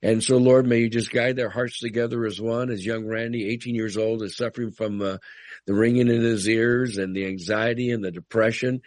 [0.02, 3.48] And so, Lord, may you just guide their hearts together as one, as young Randy,
[3.50, 5.18] 18 years old, is suffering from uh,
[5.66, 8.80] the ringing in his ears and the anxiety and the depression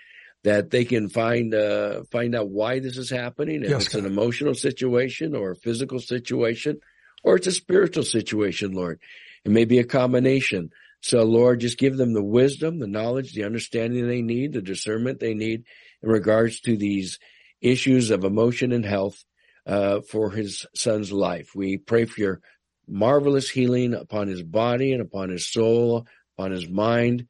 [0.43, 3.63] that they can find uh, find out why this is happening.
[3.63, 4.05] If yes, it's God.
[4.05, 6.79] an emotional situation or a physical situation,
[7.23, 8.99] or it's a spiritual situation, Lord.
[9.45, 10.71] It may be a combination.
[11.01, 15.19] So, Lord, just give them the wisdom, the knowledge, the understanding they need, the discernment
[15.19, 15.65] they need
[16.03, 17.17] in regards to these
[17.61, 19.23] issues of emotion and health
[19.65, 21.51] uh, for his son's life.
[21.55, 22.41] We pray for your
[22.87, 26.05] marvelous healing upon his body and upon his soul,
[26.37, 27.27] upon his mind.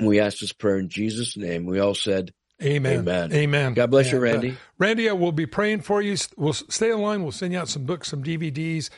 [0.00, 1.64] We ask this prayer in Jesus' name.
[1.64, 2.32] We all said,
[2.62, 3.00] Amen.
[3.00, 3.32] Amen.
[3.32, 3.74] Amen.
[3.74, 4.50] God bless and, you, Randy.
[4.52, 6.16] Uh, Randy, I will be praying for you.
[6.36, 7.22] We'll stay online.
[7.22, 8.88] We'll send you out some books, some DVDs.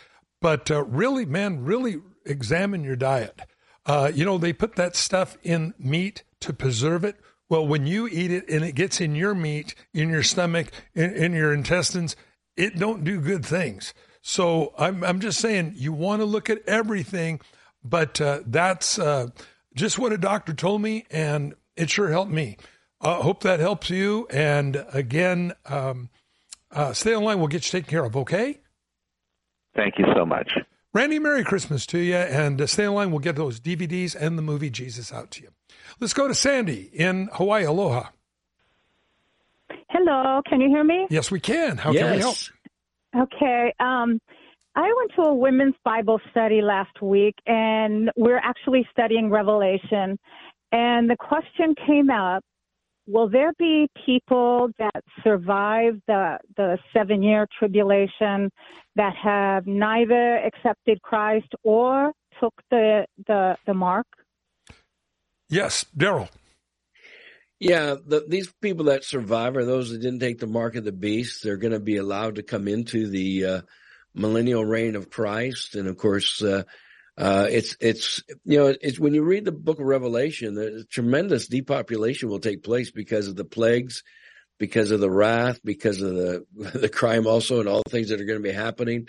[0.40, 3.40] But uh, really, man, really examine your diet.
[3.84, 7.16] Uh, you know, they put that stuff in meat to preserve it.
[7.48, 11.14] Well, when you eat it and it gets in your meat, in your stomach, in,
[11.14, 12.14] in your intestines,
[12.56, 13.94] it don't do good things.
[14.20, 17.40] So I'm, I'm just saying you want to look at everything,
[17.82, 19.28] but uh, that's uh,
[19.74, 22.58] just what a doctor told me, and it sure helped me.
[23.00, 24.26] I uh, hope that helps you.
[24.30, 26.10] And again, um,
[26.72, 27.38] uh, stay online.
[27.38, 28.16] We'll get you taken care of.
[28.16, 28.60] Okay.
[29.76, 30.50] Thank you so much.
[30.92, 32.16] Randy, Merry Christmas to you.
[32.16, 33.10] And uh, stay online.
[33.12, 35.50] We'll get those DVDs and the movie Jesus out to you.
[36.00, 37.64] Let's go to Sandy in Hawaii.
[37.64, 38.10] Aloha.
[39.90, 40.42] Hello.
[40.48, 41.06] Can you hear me?
[41.10, 41.76] Yes, we can.
[41.76, 42.02] How yes.
[42.02, 42.36] can we help?
[43.16, 43.74] Okay.
[43.80, 44.20] Um,
[44.76, 50.18] I went to a women's Bible study last week, and we're actually studying Revelation.
[50.70, 52.44] And the question came up
[53.08, 58.50] Will there be people that survive the, the seven year tribulation
[58.96, 64.06] that have neither accepted Christ or took the, the, the mark?
[65.48, 66.28] Yes, Daryl.
[67.60, 70.92] Yeah, the, these people that survive are those that didn't take the mark of the
[70.92, 71.42] beast.
[71.42, 73.60] They're going to be allowed to come into the uh,
[74.14, 75.74] millennial reign of Christ.
[75.74, 76.62] And of course, uh,
[77.16, 81.48] uh, it's, it's, you know, it's when you read the book of Revelation, the tremendous
[81.48, 84.04] depopulation will take place because of the plagues,
[84.58, 88.20] because of the wrath, because of the, the crime also and all the things that
[88.20, 89.08] are going to be happening.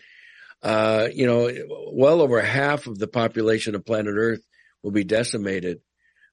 [0.64, 1.52] Uh, you know,
[1.94, 4.42] well over half of the population of planet Earth
[4.82, 5.82] will be decimated.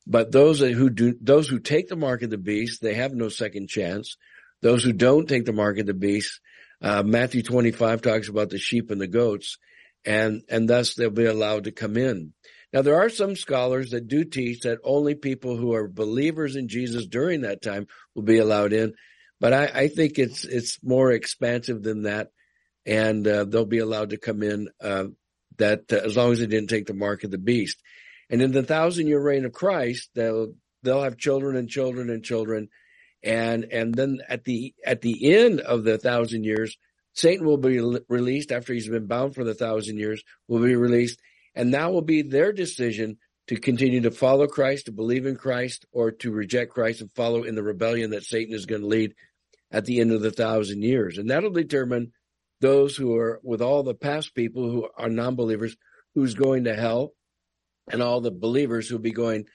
[0.06, 3.28] But those who do, those who take the mark of the beast, they have no
[3.28, 4.16] second chance.
[4.62, 6.40] Those who don't take the mark of the beast,
[6.80, 9.58] uh, Matthew 25 talks about the sheep and the goats,
[10.04, 12.32] and, and thus they'll be allowed to come in.
[12.72, 16.68] Now, there are some scholars that do teach that only people who are believers in
[16.68, 18.94] Jesus during that time will be allowed in,
[19.40, 22.30] but I, I think it's it's more expansive than that,
[22.84, 24.68] and uh, they'll be allowed to come in.
[24.80, 25.06] Uh,
[25.58, 27.80] that uh, as long as they didn't take the mark of the beast,
[28.30, 32.24] and in the thousand year reign of Christ, they'll they'll have children and children and
[32.24, 32.68] children,
[33.22, 36.76] and and then at the at the end of the thousand years
[37.16, 41.20] satan will be released after he's been bound for the thousand years will be released.
[41.54, 43.16] And that will be their decision
[43.48, 47.42] to continue to follow christ to believe in christ or to reject christ and follow
[47.42, 49.14] in the rebellion that satan is going to lead
[49.70, 51.18] at the end of the thousand years.
[51.18, 52.12] And that'll determine
[52.60, 55.76] those who are with all the past people who are non-believers
[56.14, 57.12] who's going to hell
[57.90, 59.46] and all the believers who'll be going